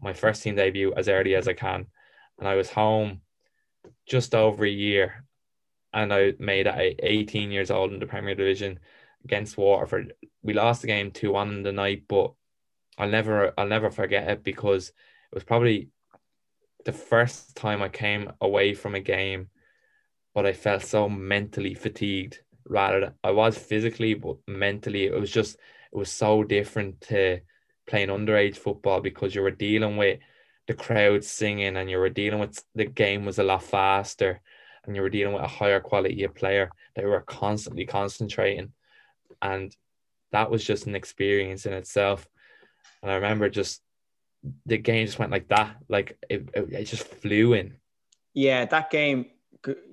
[0.00, 1.86] my first team debut as early as I can.
[2.38, 3.20] And I was home
[4.06, 5.24] just over a year
[5.92, 8.78] and I made it 18 years old in the Premier Division
[9.24, 10.14] against Waterford.
[10.42, 12.32] We lost the game 2 1 in the night, but
[12.98, 15.88] I'll never I'll never forget it because it was probably
[16.84, 19.48] the first time I came away from a game,
[20.34, 23.00] but I felt so mentally fatigued rather.
[23.00, 27.40] Than I was physically, but mentally it was just it was so different to
[27.86, 30.20] playing underage football because you were dealing with
[30.66, 34.40] the crowd singing and you were dealing with the game was a lot faster
[34.84, 36.70] and you were dealing with a higher quality of player.
[36.94, 38.72] They were constantly concentrating
[39.40, 39.74] and
[40.30, 42.26] that was just an experience in itself.
[43.02, 43.82] And i remember just
[44.66, 47.74] the game just went like that like it, it, it just flew in.
[48.34, 49.26] Yeah that game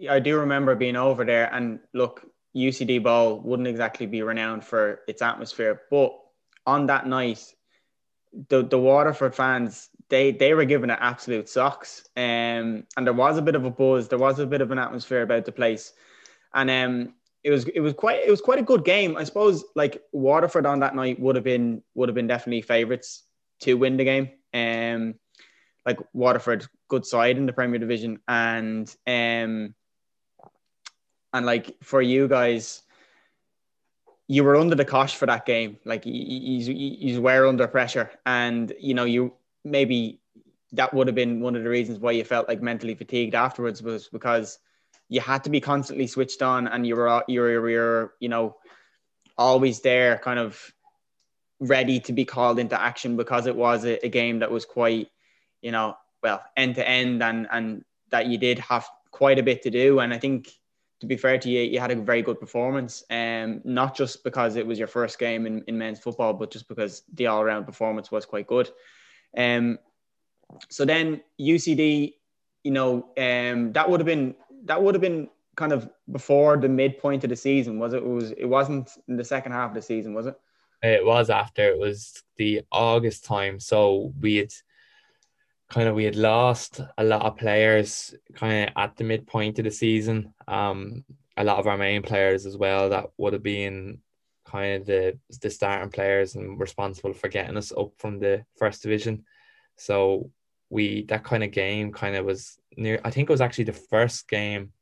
[0.10, 5.02] i do remember being over there and look UCD Bowl wouldn't exactly be renowned for
[5.08, 6.18] its atmosphere, but
[6.66, 7.44] on that night,
[8.50, 13.38] the the Waterford fans they they were given it absolute socks, um, and there was
[13.38, 15.94] a bit of a buzz, there was a bit of an atmosphere about the place,
[16.54, 17.14] and um,
[17.44, 19.16] it was it was quite it was quite a good game.
[19.16, 23.24] I suppose like Waterford on that night would have been would have been definitely favourites
[23.62, 24.30] to win the game.
[24.54, 25.16] Um,
[25.90, 29.74] like Waterford, good side in the Premier Division, and um
[31.34, 32.84] and like for you guys,
[34.28, 35.78] you were under the cosh for that game.
[35.86, 39.34] Like you, you, were under pressure, and you know you
[39.66, 40.22] maybe
[40.74, 43.82] that would have been one of the reasons why you felt like mentally fatigued afterwards
[43.82, 44.60] was because
[45.10, 48.30] you had to be constantly switched on, and you were you were, you were you
[48.30, 48.56] know
[49.38, 50.72] always there, kind of
[51.60, 55.10] ready to be called into action because it was a, a game that was quite
[55.62, 59.62] you know well end to end and and that you did have quite a bit
[59.62, 60.50] to do and i think
[61.00, 63.04] to be fair to you, you had a very good performance.
[63.10, 66.68] Um, not just because it was your first game in, in men's football, but just
[66.68, 68.70] because the all around performance was quite good.
[69.38, 69.80] Um,
[70.70, 72.16] so then UCD,
[72.64, 74.36] you know, um, that would have been
[74.66, 77.98] that would have been kind of before the midpoint of the season, was it?
[77.98, 80.36] It was it wasn't in the second half of the season, was it?
[80.82, 81.70] It was after.
[81.70, 83.60] It was the August time.
[83.60, 84.52] So we had
[85.70, 89.66] kind of we had lost a lot of players kind of at the midpoint of
[89.66, 90.34] the season.
[90.48, 91.04] Um,
[91.38, 94.00] a lot of our main players as well that would have been
[94.46, 98.82] kind of the the starting players and responsible for getting us up from the first
[98.82, 99.26] division.
[99.78, 100.32] So
[100.70, 103.00] we that kind of game kind of was near.
[103.04, 104.74] I think it was actually the first game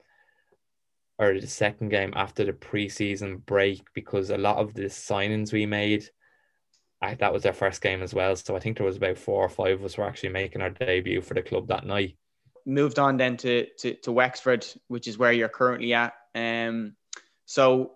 [1.20, 5.66] or the second game after the preseason break because a lot of the signings we
[5.66, 6.10] made
[7.02, 8.36] I, that was their first game as well.
[8.36, 10.72] So I think there was about four or five of us were actually making our
[10.72, 12.18] debut for the club that night.
[12.66, 16.14] Moved on then to to, to Wexford, which is where you're currently at.
[16.36, 16.96] Um,
[17.46, 17.94] so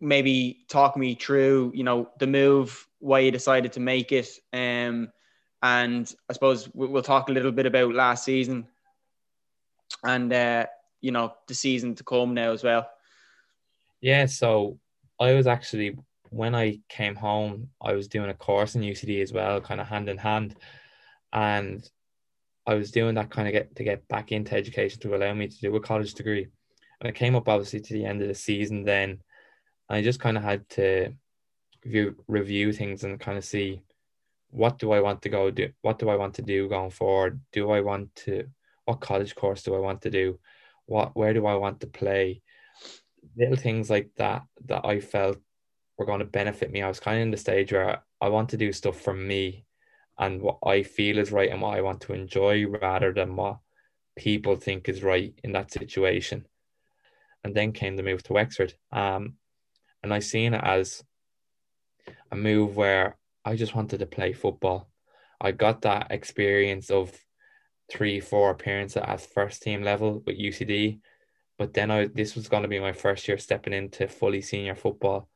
[0.00, 5.10] maybe talk me through, you know, the move, why you decided to make it, um,
[5.62, 8.66] and I suppose we'll talk a little bit about last season,
[10.04, 10.66] and uh,
[11.00, 12.88] you know the season to come now as well.
[14.00, 14.78] Yeah, so
[15.18, 15.96] I was actually
[16.30, 19.86] when I came home, I was doing a course in UCD as well, kind of
[19.86, 20.56] hand in hand.
[21.32, 21.88] And
[22.66, 25.48] I was doing that kind of get to get back into education to allow me
[25.48, 26.48] to do a college degree.
[27.00, 29.20] And I came up obviously to the end of the season then.
[29.88, 31.12] I just kind of had to
[31.84, 33.82] review, review things and kind of see
[34.50, 35.70] what do I want to go do?
[35.82, 37.40] What do I want to do going forward?
[37.52, 38.48] Do I want to,
[38.84, 40.38] what college course do I want to do?
[40.86, 42.42] What, where do I want to play?
[43.36, 45.38] Little things like that that I felt
[45.98, 46.82] were going to benefit me.
[46.82, 49.64] I was kind of in the stage where I want to do stuff for me
[50.18, 53.58] and what I feel is right and what I want to enjoy rather than what
[54.16, 56.46] people think is right in that situation.
[57.44, 58.74] And then came the move to Wexford.
[58.90, 59.34] Um,
[60.02, 61.04] and I seen it as
[62.30, 64.88] a move where I just wanted to play football.
[65.40, 67.12] I got that experience of
[67.90, 71.00] three, four appearances at first team level with UCD.
[71.58, 74.74] But then I this was going to be my first year stepping into fully senior
[74.74, 75.28] football.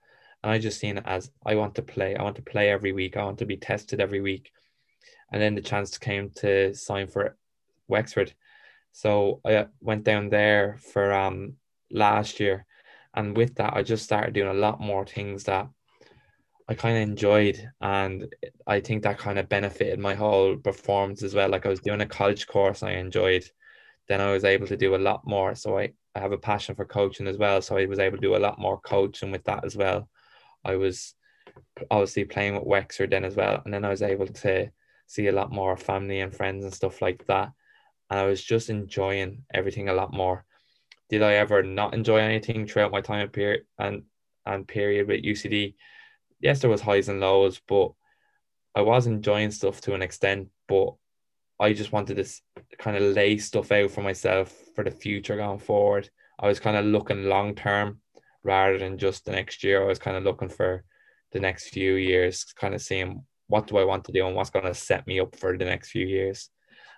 [0.42, 2.16] And I just seen it as I want to play.
[2.16, 3.16] I want to play every week.
[3.16, 4.50] I want to be tested every week
[5.32, 7.36] and then the chance came to sign for
[7.88, 8.32] Wexford.
[8.92, 11.54] So I went down there for um
[11.90, 12.66] last year,
[13.14, 15.68] and with that, I just started doing a lot more things that
[16.68, 18.32] I kind of enjoyed, and
[18.66, 21.48] I think that kind of benefited my whole performance as well.
[21.48, 23.44] Like I was doing a college course I enjoyed,
[24.08, 25.54] then I was able to do a lot more.
[25.54, 28.22] So I, I have a passion for coaching as well, so I was able to
[28.22, 30.08] do a lot more coaching with that as well.
[30.64, 31.14] I was
[31.90, 34.70] obviously playing with Wexford then as well, and then I was able to
[35.06, 37.52] see a lot more family and friends and stuff like that.
[38.10, 40.44] And I was just enjoying everything a lot more.
[41.08, 44.04] Did I ever not enjoy anything throughout my time period and
[44.46, 45.74] and period with UCD?
[46.40, 47.92] Yes, there was highs and lows, but
[48.74, 50.48] I was enjoying stuff to an extent.
[50.68, 50.94] But
[51.58, 52.26] I just wanted to
[52.78, 56.08] kind of lay stuff out for myself for the future going forward.
[56.38, 58.00] I was kind of looking long term
[58.42, 59.82] rather than just the next year.
[59.82, 60.84] I was kind of looking for
[61.32, 64.50] the next few years, kind of seeing what do I want to do and what's
[64.50, 66.50] going to set me up for the next few years.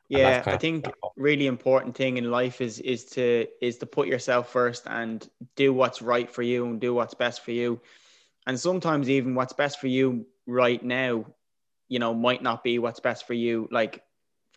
[0.08, 4.50] Yeah, I think really important thing in life is is to is to put yourself
[4.50, 5.26] first and
[5.56, 7.80] do what's right for you and do what's best for you.
[8.46, 11.24] And sometimes even what's best for you right now,
[11.88, 14.02] you know, might not be what's best for you like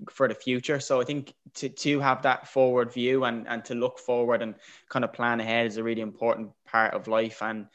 [0.09, 0.79] for the future.
[0.79, 4.55] So I think to to have that forward view and and to look forward and
[4.89, 7.67] kind of plan ahead is a really important part of life and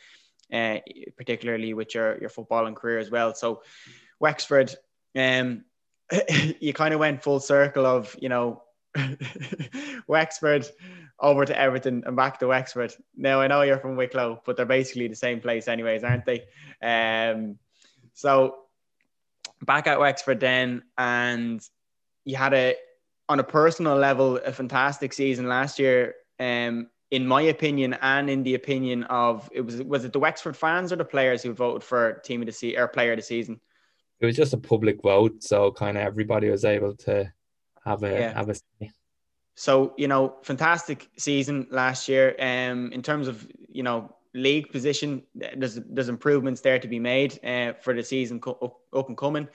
[0.52, 0.78] uh,
[1.16, 3.34] particularly with your your footballing career as well.
[3.34, 3.62] So
[4.18, 4.74] Wexford,
[5.16, 5.64] um,
[6.60, 8.62] you kind of went full circle of, you know,
[10.06, 10.68] Wexford
[11.18, 12.94] over to Everton and back to Wexford.
[13.16, 16.44] Now I know you're from Wicklow, but they're basically the same place, anyways, aren't they?
[16.82, 17.58] Um,
[18.14, 18.56] so
[19.62, 21.66] back at Wexford then, and
[22.24, 22.76] you had a
[23.28, 26.14] on a personal level a fantastic season last year.
[26.38, 30.56] Um, in my opinion, and in the opinion of it was was it the Wexford
[30.56, 33.22] fans or the players who voted for team of the season or player of the
[33.22, 33.60] season?
[34.20, 37.32] it was just a public vote, so kind of everybody was able to
[37.84, 38.34] have a yeah.
[38.34, 38.92] have a say.
[39.56, 42.36] So you know, fantastic season last year.
[42.38, 47.42] Um, in terms of you know league position, there's there's improvements there to be made
[47.44, 49.48] uh, for the season co- up, up and coming.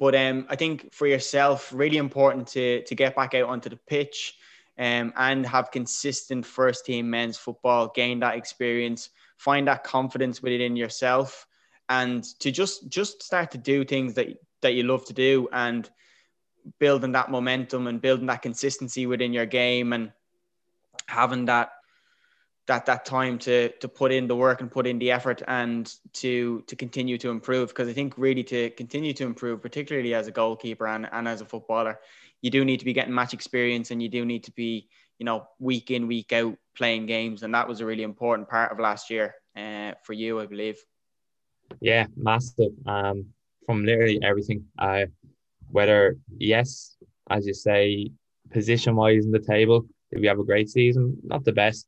[0.00, 3.76] But um, I think for yourself, really important to to get back out onto the
[3.76, 4.38] pitch,
[4.78, 10.74] um, and have consistent first team men's football, gain that experience, find that confidence within
[10.74, 11.46] yourself,
[11.90, 14.28] and to just just start to do things that
[14.62, 15.90] that you love to do and
[16.78, 20.12] building that momentum and building that consistency within your game and
[21.06, 21.72] having that
[22.70, 25.94] that that time to to put in the work and put in the effort and
[26.12, 30.26] to to continue to improve because I think really to continue to improve particularly as
[30.26, 32.00] a goalkeeper and, and as a footballer
[32.42, 35.26] you do need to be getting match experience and you do need to be you
[35.26, 38.78] know week in week out playing games and that was a really important part of
[38.78, 40.78] last year uh, for you I believe
[41.80, 42.72] yeah, massive.
[42.86, 43.26] Um,
[43.66, 44.64] from literally everything.
[44.78, 45.06] Uh,
[45.70, 46.96] whether yes,
[47.30, 48.10] as you say,
[48.50, 51.16] position wise in the table, did we have a great season?
[51.22, 51.86] Not the best.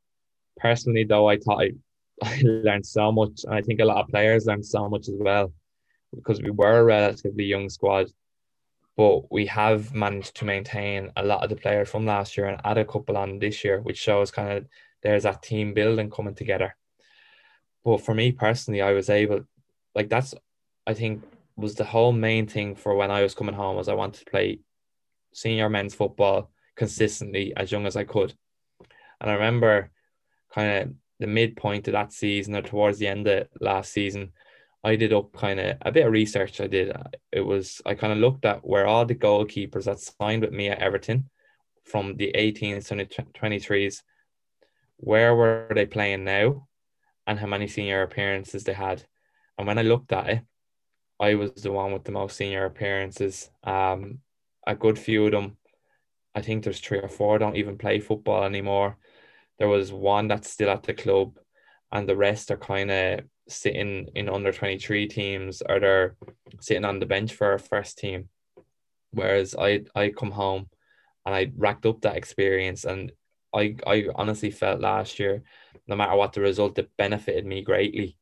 [0.59, 1.73] Personally, though, I thought I,
[2.23, 5.17] I learned so much, and I think a lot of players learned so much as
[5.19, 5.53] well,
[6.15, 8.11] because we were a relatively young squad,
[8.97, 12.61] but we have managed to maintain a lot of the players from last year and
[12.65, 14.67] add a couple on this year, which shows kind of
[15.03, 16.77] there's that team building coming together.
[17.85, 19.41] But for me personally, I was able
[19.95, 20.35] like that's
[20.87, 21.23] I think
[21.57, 24.31] was the whole main thing for when I was coming home was I wanted to
[24.31, 24.61] play
[25.33, 28.35] senior men's football consistently as young as I could.
[29.21, 29.91] And I remember
[30.55, 34.33] kind of the midpoint of that season or towards the end of last season,
[34.85, 36.61] I did up kind of a bit of research.
[36.61, 36.93] I did.
[37.31, 40.69] It was I kind of looked at where all the goalkeepers that signed with me
[40.69, 41.31] at Everton
[41.85, 44.03] from the 18s to 23s,
[44.97, 46.69] where were they playing now,
[47.27, 49.05] and how many senior appearances they had.
[49.59, 50.41] And when I looked at it,
[51.21, 53.51] I was the one with the most senior appearances.
[53.63, 54.21] Um,
[54.67, 55.57] a good few of them
[56.35, 58.97] I think there's three or four don't even play football anymore.
[59.59, 61.39] There was one that's still at the club,
[61.91, 66.17] and the rest are kind of sitting in under 23 teams or they're
[66.61, 68.29] sitting on the bench for a first team.
[69.11, 70.69] Whereas I I come home
[71.27, 73.13] and I racked up that experience and
[73.55, 75.43] I I honestly felt last year,
[75.87, 78.17] no matter what the result, it benefited me greatly.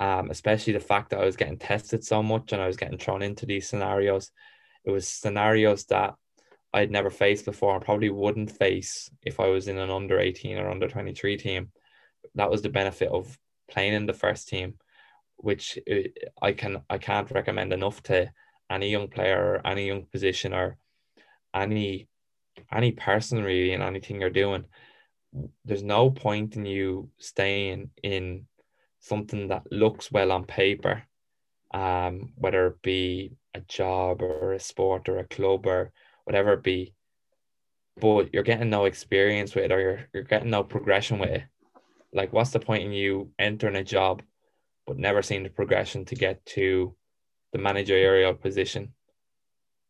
[0.00, 2.98] Um, especially the fact that I was getting tested so much and I was getting
[2.98, 4.32] thrown into these scenarios.
[4.84, 6.14] It was scenarios that
[6.74, 10.58] I'd never faced before and probably wouldn't face if I was in an under 18
[10.58, 11.70] or under 23 team.
[12.34, 13.38] That was the benefit of
[13.70, 14.74] playing in the first team,
[15.36, 16.08] which uh,
[16.42, 18.32] I can I can't recommend enough to
[18.68, 20.76] any young player or any young position or
[21.54, 22.08] any
[22.72, 24.64] any person really in anything you're doing.
[25.64, 28.46] There's no point in you staying in
[28.98, 31.04] something that looks well on paper,
[31.72, 35.92] um, whether it be a job or a sport or a club or
[36.24, 36.94] whatever it be,
[38.00, 41.44] but you're getting no experience with it or you're, you're getting no progression with it.
[42.12, 44.22] Like, what's the point in you entering a job
[44.86, 46.94] but never seeing the progression to get to
[47.52, 48.94] the managerial position?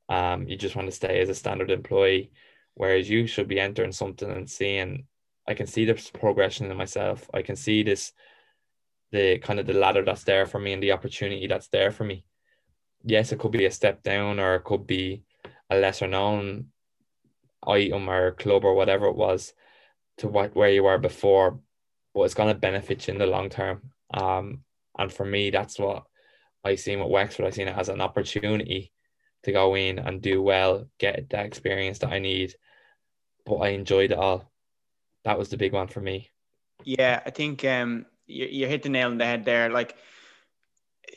[0.09, 2.31] Um, you just want to stay as a standard employee,
[2.75, 5.07] whereas you should be entering something and seeing.
[5.47, 7.29] I can see the progression in myself.
[7.35, 8.13] I can see this,
[9.13, 12.05] the kind of the ladder that's there for me and the opportunity that's there for
[12.05, 12.25] me.
[13.05, 15.23] Yes, it could be a step down or it could be
[15.71, 16.67] a lesser known
[17.67, 19.53] item or club or whatever it was
[20.19, 21.61] to what where you were before,
[22.15, 23.91] but it's going to benefit you in the long term.
[24.13, 24.65] Um,
[24.99, 26.05] and for me, that's what
[26.65, 27.47] I seen with Wexford.
[27.47, 28.93] I seen it as an opportunity
[29.43, 32.55] to go in and do well, get that experience that I need.
[33.45, 34.51] But I enjoyed it all.
[35.25, 36.31] That was the big one for me.
[36.85, 39.71] Yeah, I think um, you, you hit the nail on the head there.
[39.71, 39.97] Like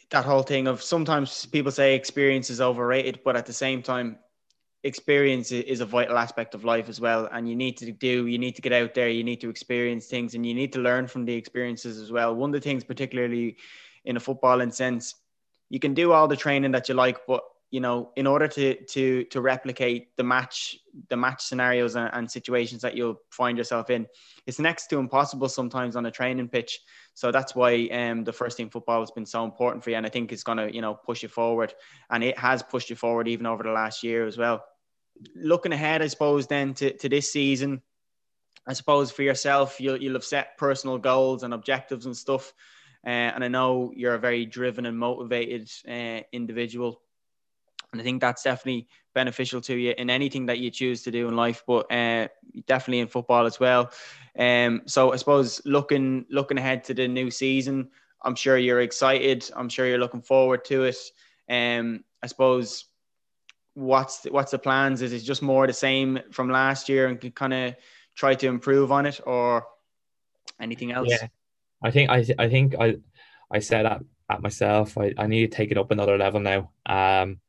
[0.10, 4.18] that whole thing of sometimes people say experience is overrated, but at the same time,
[4.84, 8.38] experience is a vital aspect of life as well and you need to do you
[8.38, 11.08] need to get out there you need to experience things and you need to learn
[11.08, 12.36] from the experiences as well.
[12.36, 13.58] One of the things particularly
[14.06, 15.16] in a footballing sense
[15.70, 18.84] you can do all the training that you like but you know in order to
[18.86, 20.78] to to replicate the match
[21.10, 24.08] the match scenarios and, and situations that you'll find yourself in
[24.46, 26.80] it's next to impossible sometimes on a training pitch
[27.18, 29.96] so that's why um, the first team football has been so important for you.
[29.96, 31.74] And I think it's going to, you know, push you forward.
[32.12, 34.64] And it has pushed you forward even over the last year as well.
[35.36, 37.82] Looking ahead, I suppose, then to, to this season,
[38.68, 42.54] I suppose for yourself, you'll, you'll have set personal goals and objectives and stuff.
[43.04, 47.02] Uh, and I know you're a very driven and motivated uh, individual.
[47.92, 51.28] And I think that's definitely beneficial to you in anything that you choose to do
[51.28, 52.28] in life, but uh,
[52.66, 53.92] definitely in football as well.
[54.38, 57.90] Um, so I suppose looking looking ahead to the new season,
[58.22, 59.50] I'm sure you're excited.
[59.56, 60.98] I'm sure you're looking forward to it.
[61.50, 62.86] Um, I suppose
[63.74, 65.02] what's the, what's the plans?
[65.02, 67.76] Is it just more the same from last year and kind of
[68.16, 69.66] try to improve on it, or
[70.60, 71.08] anything else?
[71.10, 71.28] Yeah,
[71.82, 72.98] I think I I think I
[73.50, 74.98] I said that at myself.
[74.98, 76.72] I, I need to take it up another level now.
[76.86, 77.40] Um,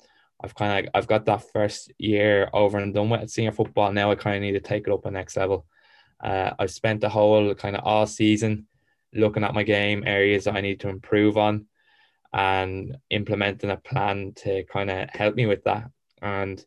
[0.42, 3.92] I've kind of I've got that first year over and done with senior football.
[3.92, 5.66] Now I kind of need to take it up a next level.
[6.22, 8.66] Uh, I've spent the whole kind of all season
[9.14, 11.66] looking at my game areas that I need to improve on
[12.32, 15.90] and implementing a plan to kind of help me with that.
[16.20, 16.64] And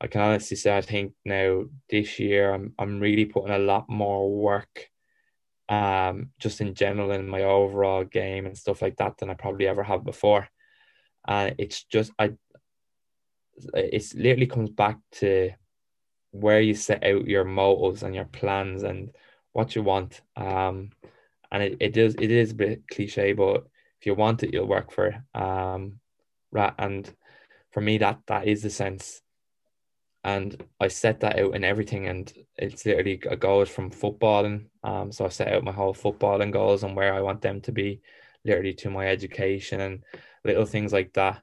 [0.00, 3.88] I can honestly say I think now this year I'm I'm really putting a lot
[3.88, 4.88] more work
[5.68, 9.66] um just in general in my overall game and stuff like that than I probably
[9.66, 10.48] ever have before.
[11.26, 12.34] And it's just I
[13.74, 15.50] it's literally comes back to
[16.30, 19.10] where you set out your motives and your plans and
[19.52, 20.20] what you want.
[20.36, 20.90] Um,
[21.50, 23.64] and it, it is it is a bit cliche, but
[24.00, 25.40] if you want it, you'll work for it.
[25.40, 26.00] Um,
[26.52, 27.12] right, and
[27.72, 29.22] for me, that that is the sense.
[30.24, 34.66] And I set that out in everything, and it's literally a goals from footballing.
[34.82, 37.72] Um, so I set out my whole footballing goals and where I want them to
[37.72, 38.02] be,
[38.44, 40.04] literally to my education and
[40.44, 41.42] little things like that.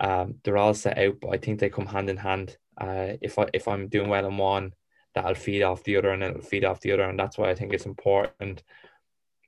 [0.00, 2.56] Um, they're all set out, but I think they come hand in hand.
[2.80, 4.72] Uh, if I if I'm doing well in one,
[5.14, 7.54] that'll feed off the other, and it'll feed off the other, and that's why I
[7.54, 8.62] think it's important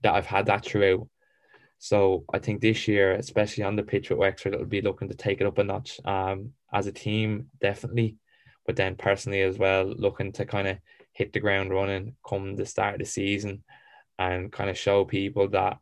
[0.02, 1.08] that I've had that throughout.
[1.78, 5.16] So I think this year, especially on the pitch with Wexford, it'll be looking to
[5.16, 5.98] take it up a notch.
[6.04, 8.16] Um, as a team, definitely,
[8.66, 10.78] but then personally as well, looking to kind of
[11.12, 13.64] hit the ground running come the start of the season,
[14.18, 15.78] and kind of show people that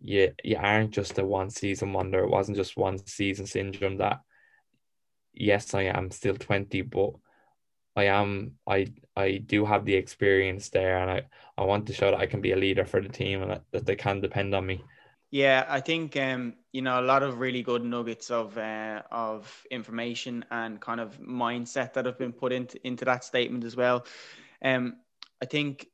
[0.00, 2.20] you you aren't just a one season wonder.
[2.20, 3.98] It wasn't just one season syndrome.
[3.98, 4.20] That
[5.32, 7.10] yes, I am still twenty, but
[7.96, 8.86] I am I
[9.16, 11.22] I do have the experience there, and I
[11.56, 13.86] I want to show that I can be a leader for the team and that
[13.86, 14.84] they can depend on me.
[15.30, 19.66] Yeah, I think um, you know a lot of really good nuggets of uh, of
[19.70, 24.06] information and kind of mindset that have been put into into that statement as well.
[24.62, 24.98] Um,
[25.42, 25.86] I think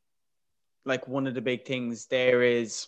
[0.84, 2.86] like one of the big things there is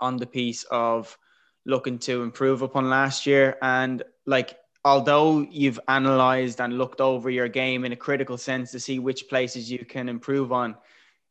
[0.00, 1.16] on the piece of
[1.64, 3.56] looking to improve upon last year.
[3.62, 8.80] And like although you've analyzed and looked over your game in a critical sense to
[8.80, 10.76] see which places you can improve on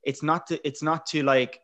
[0.05, 1.59] it's not to it's not to like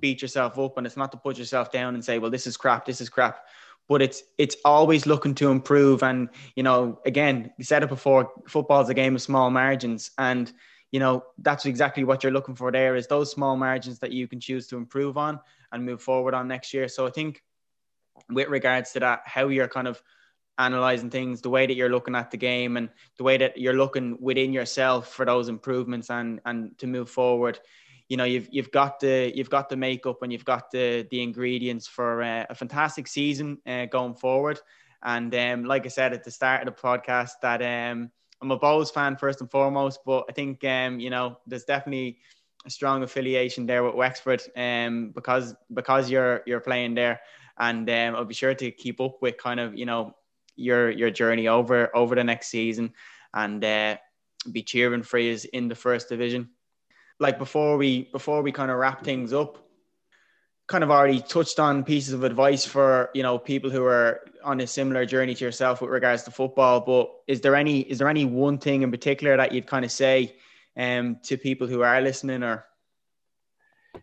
[0.00, 2.56] beat yourself up and it's not to put yourself down and say well this is
[2.56, 3.44] crap this is crap.
[3.88, 6.02] But it's it's always looking to improve.
[6.02, 10.10] And you know again we said it before football's a game of small margins.
[10.18, 10.52] And
[10.90, 14.26] you know that's exactly what you're looking for there is those small margins that you
[14.26, 15.38] can choose to improve on
[15.72, 17.42] and move forward on next year so i think
[18.30, 20.02] with regards to that how you're kind of
[20.58, 23.74] analyzing things the way that you're looking at the game and the way that you're
[23.74, 27.60] looking within yourself for those improvements and and to move forward
[28.08, 31.22] you know you've you've got the you've got the makeup and you've got the the
[31.22, 34.60] ingredients for uh, a fantastic season uh, going forward.
[35.02, 38.10] And um, like I said at the start of the podcast, that um,
[38.40, 42.18] I'm a Bohs fan first and foremost, but I think um, you know there's definitely
[42.66, 47.20] a strong affiliation there with Wexford um, because because you're you're playing there,
[47.58, 50.14] and um, I'll be sure to keep up with kind of you know
[50.56, 52.92] your your journey over over the next season,
[53.34, 53.96] and uh,
[54.52, 56.50] be cheering for you in the first division.
[57.20, 59.67] Like before we before we kind of wrap things up
[60.68, 64.60] kind of already touched on pieces of advice for you know people who are on
[64.60, 68.08] a similar journey to yourself with regards to football but is there any is there
[68.08, 70.36] any one thing in particular that you'd kind of say
[70.76, 72.64] um to people who are listening or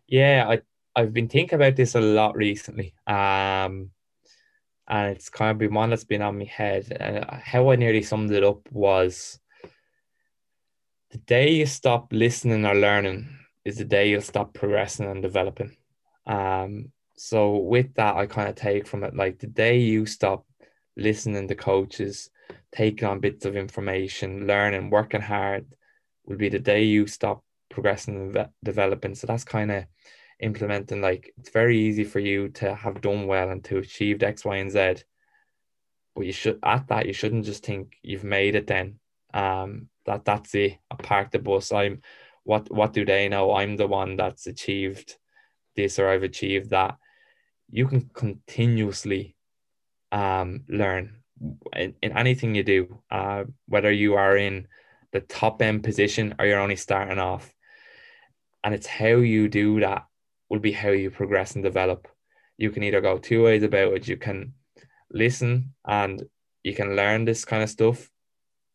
[0.08, 0.60] yeah i
[1.00, 3.92] i've been thinking about this a lot recently um
[4.88, 8.02] and it's kind of been one that's been on my head uh, how i nearly
[8.02, 9.40] summed it up was
[11.12, 13.30] the day you stop listening or learning
[13.64, 15.76] is the day you'll stop progressing and developing.
[16.28, 20.46] Um, so with that, I kind of take from it like the day you stop
[20.98, 22.30] listening to coaches,
[22.74, 25.66] taking on bits of information, learning, working hard,
[26.26, 29.16] will be the day you stop progressing and developing.
[29.16, 29.86] So that's kind of
[30.40, 34.44] implementing like it's very easy for you to have done well and to achieve X,
[34.44, 34.96] Y, and Z.
[36.16, 39.00] But you should at that you shouldn't just think you've made it then.
[39.34, 40.78] Um, that that's it.
[40.90, 41.72] I park the bus.
[41.72, 42.02] I'm
[42.44, 43.54] what what do they know?
[43.54, 45.18] I'm the one that's achieved
[45.76, 46.98] this or I've achieved that.
[47.70, 49.36] You can continuously
[50.12, 51.18] um, learn
[51.76, 54.68] in, in anything you do, uh, whether you are in
[55.12, 57.54] the top end position or you're only starting off.
[58.64, 60.06] And it's how you do that
[60.50, 62.08] will be how you progress and develop.
[62.58, 64.08] You can either go two ways about it.
[64.08, 64.54] You can
[65.12, 66.24] listen and
[66.64, 68.10] you can learn this kind of stuff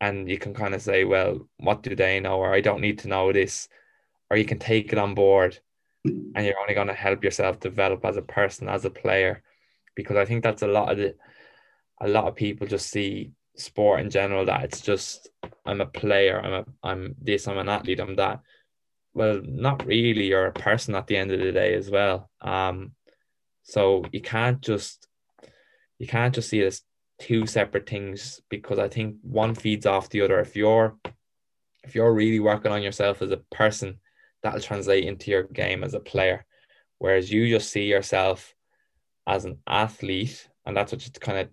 [0.01, 2.39] and you can kind of say, well, what do they know?
[2.39, 3.69] Or I don't need to know this.
[4.31, 5.59] Or you can take it on board
[6.05, 9.43] and you're only going to help yourself develop as a person, as a player.
[9.95, 11.15] Because I think that's a lot of the
[12.01, 15.29] a lot of people just see sport in general that it's just
[15.67, 18.41] I'm a player, I'm a I'm this, I'm an athlete, I'm that.
[19.13, 20.27] Well, not really.
[20.27, 22.31] You're a person at the end of the day as well.
[22.41, 22.93] Um,
[23.65, 25.09] so you can't just
[25.99, 26.83] you can't just see it as
[27.19, 30.41] two separate things because I think one feeds off the other.
[30.41, 30.97] If you're
[31.83, 33.99] if you're really working on yourself as a person,
[34.43, 36.45] that'll translate into your game as a player.
[36.99, 38.55] Whereas you just see yourself
[39.27, 41.49] as an athlete, and that's what you kind of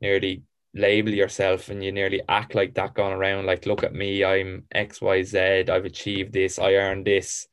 [0.00, 0.42] nearly
[0.74, 4.64] label yourself and you nearly act like that going around like look at me i'm
[4.74, 7.48] xyz i've achieved this i earned this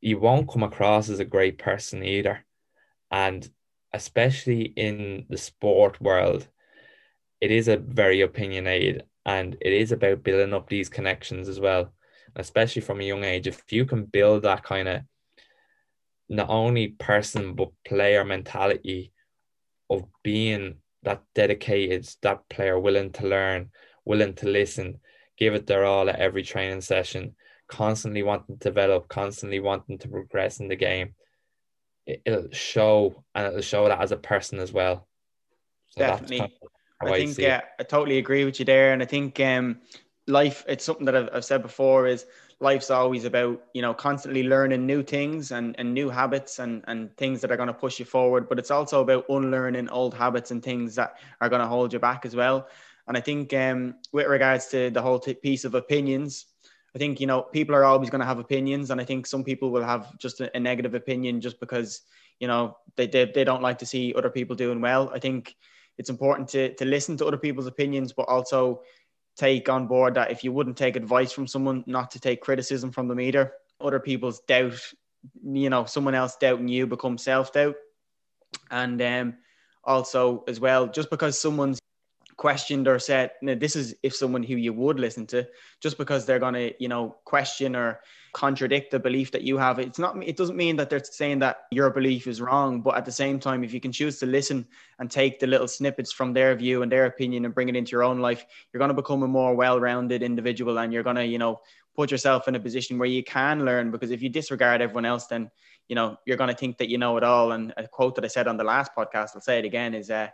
[0.00, 2.42] you won't come across as a great person either
[3.10, 3.50] and
[3.94, 6.48] especially in the sport world,
[7.40, 11.92] it is a very opinionated and it is about building up these connections as well.
[12.36, 15.02] Especially from a young age, if you can build that kind of
[16.28, 19.12] not only person but player mentality
[19.90, 23.70] of being that dedicated, that player willing to learn,
[24.04, 25.00] willing to listen,
[25.36, 27.36] give it their all at every training session,
[27.68, 31.14] constantly wanting to develop, constantly wanting to progress in the game
[32.06, 35.06] it'll show and it'll show that as a person as well.
[35.88, 36.38] So Definitely.
[36.38, 39.80] Kind of I think yeah, I totally agree with you there, and I think um,
[40.26, 40.64] life.
[40.68, 42.26] It's something that I've, I've said before is
[42.60, 47.14] life's always about you know constantly learning new things and, and new habits and, and
[47.16, 50.52] things that are going to push you forward but it's also about unlearning old habits
[50.52, 52.68] and things that are going to hold you back as well
[53.08, 56.46] and i think um, with regards to the whole t- piece of opinions
[56.94, 59.42] I think you know people are always going to have opinions, and I think some
[59.42, 62.02] people will have just a, a negative opinion just because
[62.38, 65.10] you know they, they they don't like to see other people doing well.
[65.12, 65.56] I think
[65.98, 68.82] it's important to to listen to other people's opinions, but also
[69.36, 72.92] take on board that if you wouldn't take advice from someone, not to take criticism
[72.92, 73.52] from them either.
[73.80, 74.80] Other people's doubt,
[75.42, 77.76] you know, someone else doubting you becomes self doubt.
[78.70, 79.34] and um,
[79.84, 81.80] also as well, just because someone's
[82.36, 85.46] questioned or said, this is if someone who you would listen to,
[85.80, 88.00] just because they're going to, you know, question or
[88.34, 89.78] contradict the belief that you have.
[89.78, 93.06] It's not, it doesn't mean that they're saying that your belief is wrong, but at
[93.06, 94.66] the same time, if you can choose to listen
[94.98, 97.92] and take the little snippets from their view and their opinion and bring it into
[97.92, 101.24] your own life, you're going to become a more well-rounded individual and you're going to,
[101.24, 101.60] you know,
[101.96, 105.26] put yourself in a position where you can learn because if you disregard everyone else,
[105.28, 105.50] then,
[105.88, 107.52] you know, you're going to think that you know it all.
[107.52, 110.10] And a quote that I said on the last podcast, I'll say it again is,
[110.10, 110.28] uh,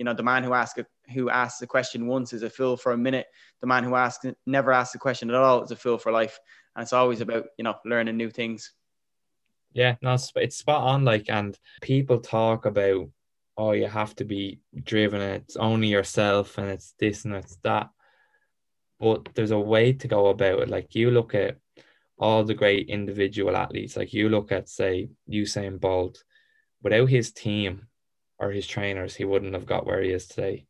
[0.00, 0.80] you know, the man who asks
[1.12, 3.26] who asks a question once is a fool for a minute.
[3.60, 6.38] The man who asks never asks a question at all is a fool for life.
[6.74, 8.72] And it's always about you know learning new things.
[9.72, 11.04] Yeah, no, it's, it's spot on.
[11.04, 13.08] Like, and people talk about,
[13.56, 15.20] oh, you have to be driven.
[15.20, 17.90] And it's only yourself, and it's this and it's that.
[18.98, 20.68] But there's a way to go about it.
[20.68, 21.56] Like you look at
[22.18, 23.96] all the great individual athletes.
[23.96, 26.22] Like you look at, say, Usain Bolt.
[26.82, 27.88] Without his team,
[28.40, 30.64] or his trainers, he wouldn't have got where he is today.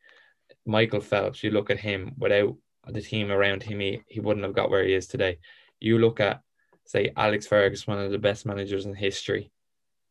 [0.67, 2.57] Michael Phelps, you look at him without
[2.87, 5.39] the team around him, he, he wouldn't have got where he is today.
[5.81, 6.43] You look at,
[6.85, 9.51] say, Alex Ferguson, one of the best managers in history,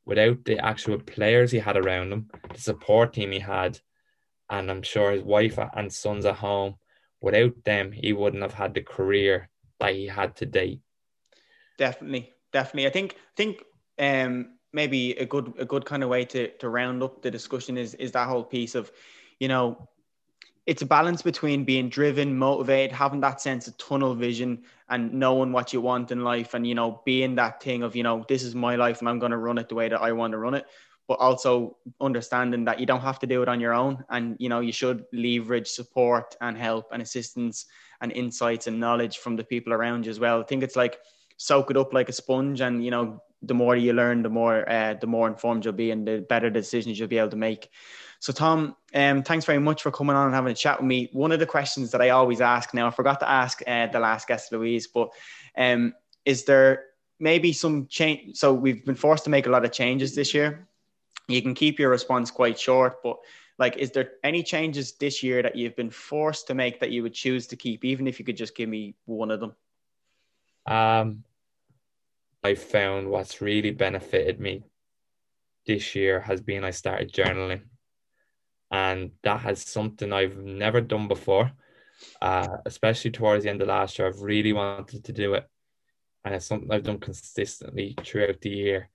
[0.05, 3.79] without the actual players he had around him, the support team he had,
[4.49, 6.75] and I'm sure his wife and sons at home,
[7.21, 10.79] without them, he wouldn't have had the career that he had today.
[11.77, 12.87] Definitely, definitely.
[12.87, 13.63] I think, I think,
[13.99, 17.77] um, maybe a good a good kind of way to to round up the discussion
[17.77, 18.91] is is that whole piece of
[19.39, 19.89] you know
[20.69, 25.51] it's a balance between being driven motivated having that sense of tunnel vision and knowing
[25.51, 28.43] what you want in life and you know being that thing of you know this
[28.43, 30.37] is my life and i'm going to run it the way that i want to
[30.37, 30.67] run it
[31.07, 34.47] but also understanding that you don't have to do it on your own and you
[34.47, 37.65] know you should leverage support and help and assistance
[38.01, 40.99] and insights and knowledge from the people around you as well i think it's like
[41.37, 44.69] soak it up like a sponge and you know the more you learn, the more
[44.69, 47.69] uh, the more informed you'll be, and the better decisions you'll be able to make.
[48.19, 51.09] So, Tom, um, thanks very much for coming on and having a chat with me.
[51.13, 53.99] One of the questions that I always ask now, I forgot to ask uh, the
[53.99, 55.09] last guest, Louise, but
[55.57, 55.93] um,
[56.25, 56.85] is there
[57.19, 58.35] maybe some change?
[58.35, 60.67] So, we've been forced to make a lot of changes this year.
[61.29, 63.17] You can keep your response quite short, but
[63.57, 67.03] like, is there any changes this year that you've been forced to make that you
[67.03, 69.53] would choose to keep, even if you could just give me one of them?
[70.65, 71.23] Um,
[72.43, 74.63] I found what's really benefited me
[75.65, 77.61] this year has been I started journaling.
[78.71, 81.51] And that has something I've never done before,
[82.21, 84.07] uh, especially towards the end of last year.
[84.07, 85.47] I've really wanted to do it.
[86.23, 88.89] And it's something I've done consistently throughout the year.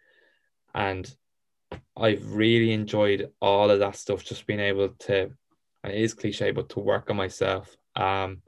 [0.74, 1.12] And
[1.96, 5.30] I've really enjoyed all of that stuff, just being able to,
[5.82, 7.76] and it is cliche, but to work on myself.
[7.96, 8.42] Um,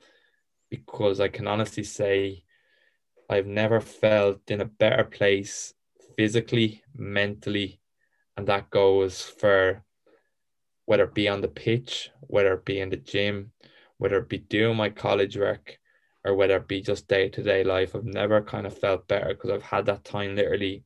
[0.70, 2.44] because I can honestly say
[3.28, 5.74] I've never felt in a better place
[6.16, 7.80] physically, mentally,
[8.36, 9.82] and that goes for
[10.86, 13.52] whether it be on the pitch, whether it be in the gym,
[13.98, 15.78] whether it be doing my college work,
[16.24, 17.94] or whether it be just day to day life.
[17.94, 20.84] I've never kind of felt better because I've had that time literally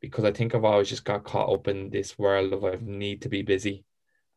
[0.00, 3.22] because I think I've always just got caught up in this world of I need
[3.22, 3.84] to be busy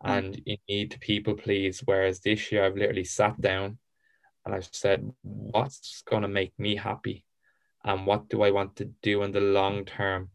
[0.03, 0.17] mm.
[0.17, 1.81] and you need to people please.
[1.85, 3.77] Whereas this year I've literally sat down
[4.45, 7.25] and I've said, what's going to make me happy?
[7.83, 10.29] And what do I want to do in the long term?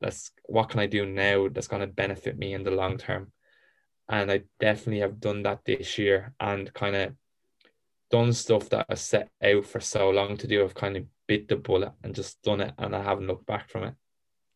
[0.00, 3.32] That's what can I do now that's going to benefit me in the long term?
[4.08, 7.14] And I definitely have done that this year and kind of
[8.10, 10.64] done stuff that I set out for so long to do.
[10.64, 13.68] I've kind of bit the bullet and just done it and I haven't looked back
[13.68, 13.94] from it.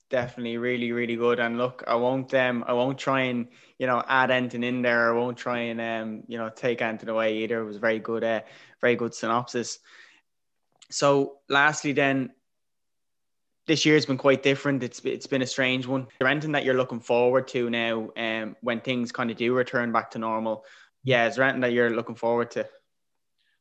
[0.09, 1.41] Definitely really really good.
[1.41, 3.49] And look i won't um i won't try and
[3.79, 5.11] you know add anything in there.
[5.11, 7.61] I won't try and um you know take anything away either.
[7.61, 8.41] It was very good uh
[8.81, 9.79] very good synopsis.
[10.91, 12.31] So lastly then
[13.67, 16.65] this year's been quite different it's it's been a strange one is there anything that
[16.65, 20.65] you're looking forward to now um when things kind of do return back to normal
[21.05, 22.67] yeah is there anything that you're looking forward to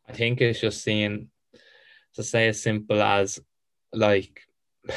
[0.07, 1.29] i think it's just seeing
[2.15, 3.39] to say as simple as
[3.93, 4.41] like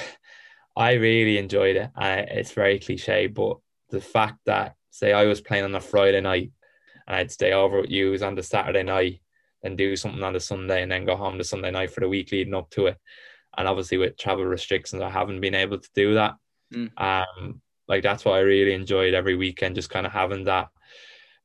[0.77, 1.91] I really enjoyed it.
[1.95, 3.59] Uh, it's very cliche, but
[3.91, 6.53] the fact that say I was playing on a Friday night
[7.07, 9.21] and I'd stay over with you on the Saturday night
[9.63, 12.09] and do something on the Sunday and then go home the Sunday night for the
[12.09, 12.99] week leading up to it.
[13.57, 16.35] And obviously with travel restrictions, I haven't been able to do that.
[16.73, 16.91] Mm.
[17.01, 20.69] Um, like that's what I really enjoyed every weekend, just kind of having that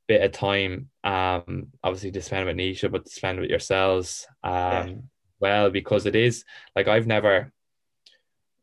[0.08, 0.88] bit of time.
[1.04, 4.26] Um, obviously to spend with Nisha, but to spend with yourselves.
[4.42, 4.94] Um, yeah.
[5.38, 7.52] well, because it is like I've never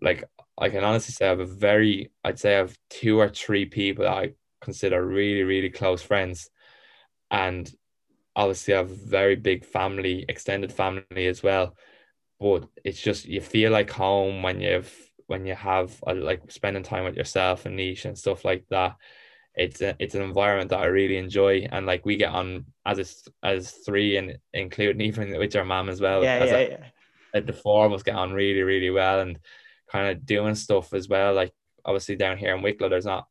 [0.01, 0.25] like
[0.57, 3.65] I can honestly say I have a very, I'd say I have two or three
[3.65, 6.49] people that I consider really, really close friends.
[7.29, 7.71] And
[8.35, 11.75] obviously I have a very big family, extended family as well.
[12.39, 14.93] But it's just, you feel like home when you've
[15.27, 18.95] when you have uh, like spending time with yourself and niche and stuff like that.
[19.53, 21.67] It's a, it's an environment that I really enjoy.
[21.71, 25.89] And like we get on as a, as three and including even with your mom
[25.89, 26.69] as well yeah, yeah, a,
[27.33, 27.39] yeah.
[27.41, 29.37] The four of us get on really really well and
[29.91, 31.33] kind of doing stuff as well.
[31.33, 31.53] Like
[31.85, 33.27] obviously down here in Wicklow there's not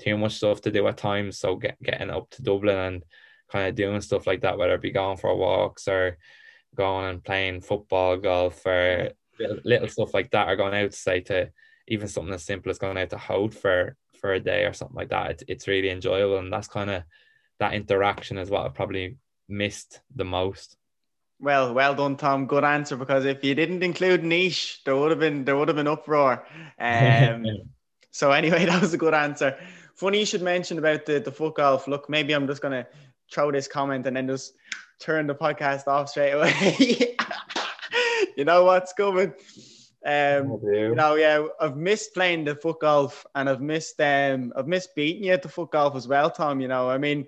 [0.00, 1.38] too much stuff to do at times.
[1.38, 3.04] So get, getting up to Dublin and
[3.50, 6.16] kind of doing stuff like that whether it be going for walks or
[6.74, 9.10] going and playing football golf or
[9.64, 11.50] little, stuff like that or going out to say to
[11.88, 14.96] even something as simple as going out to Howth for for a day or something
[14.96, 15.30] like that.
[15.32, 17.02] It's, it's really enjoyable, and that's kind of
[17.58, 19.18] that interaction is what I probably
[19.48, 20.76] missed the most.
[21.40, 22.46] Well, well done, Tom.
[22.46, 22.96] Good answer.
[22.96, 26.46] Because if you didn't include niche, there would have been there would have been uproar.
[26.78, 27.44] Um,
[28.10, 29.58] so anyway, that was a good answer.
[29.94, 31.86] Funny you should mention about the the foot golf.
[31.86, 32.86] Look, maybe I'm just gonna
[33.32, 34.54] throw this comment and then just
[35.00, 37.16] turn the podcast off straight away.
[38.36, 39.32] you know what's coming.
[40.06, 44.66] Um, you know, yeah, I've missed playing the foot golf, and I've missed um, I've
[44.66, 46.60] missed beating you at the foot golf as well, Tom.
[46.60, 47.26] You know, I mean,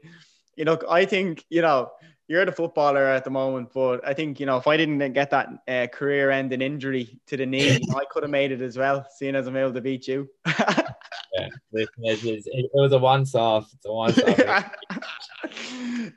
[0.57, 1.91] you know, I think you know
[2.29, 5.31] you're the footballer at the moment, but I think you know if I didn't get
[5.31, 8.77] that uh, career-ending injury to the knee, you know, I could have made it as
[8.77, 10.29] well, seeing as I'm able to beat you.
[11.39, 13.71] yeah, it, was a once-off.
[13.73, 14.71] It's a once-off.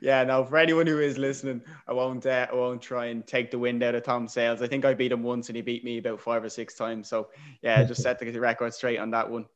[0.00, 2.26] yeah, now For anyone who is listening, I won't.
[2.26, 4.62] Uh, I won't try and take the wind out of Tom's sails.
[4.62, 7.08] I think I beat him once, and he beat me about five or six times.
[7.08, 7.28] So
[7.62, 9.46] yeah, just set the record straight on that one.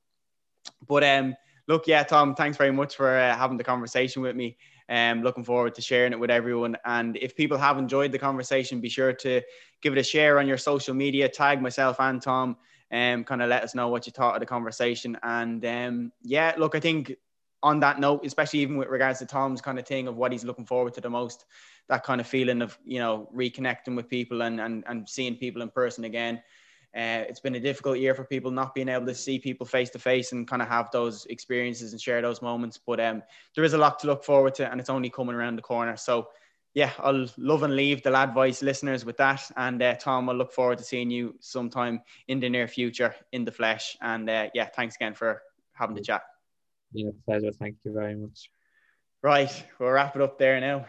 [0.86, 1.34] But um,
[1.68, 4.56] look, yeah, Tom, thanks very much for uh, having the conversation with me.
[4.88, 6.76] Um, looking forward to sharing it with everyone.
[6.84, 9.40] And if people have enjoyed the conversation, be sure to
[9.80, 11.28] give it a share on your social media.
[11.28, 12.56] Tag myself and Tom.
[12.92, 15.18] Um, kind of let us know what you thought of the conversation.
[15.22, 17.16] And um, yeah, look, I think
[17.62, 20.44] on that note, especially even with regards to Tom's kind of thing of what he's
[20.44, 21.46] looking forward to the most,
[21.88, 25.62] that kind of feeling of you know reconnecting with people and and, and seeing people
[25.62, 26.42] in person again.
[26.94, 29.90] Uh, it's been a difficult year for people not being able to see people face
[29.90, 32.78] to face and kind of have those experiences and share those moments.
[32.78, 33.20] But um,
[33.56, 35.96] there is a lot to look forward to, and it's only coming around the corner.
[35.96, 36.28] So
[36.74, 39.48] yeah, I'll love and leave the Lad Voice listeners with that.
[39.56, 43.44] And uh, Tom, I'll look forward to seeing you sometime in the near future in
[43.44, 43.96] the flesh.
[44.00, 45.40] And uh, yeah, thanks again for
[45.72, 46.22] having the chat.
[46.92, 47.52] Yeah, pleasure.
[47.52, 48.50] Thank you very much.
[49.22, 50.84] Right, we'll wrap it up there now.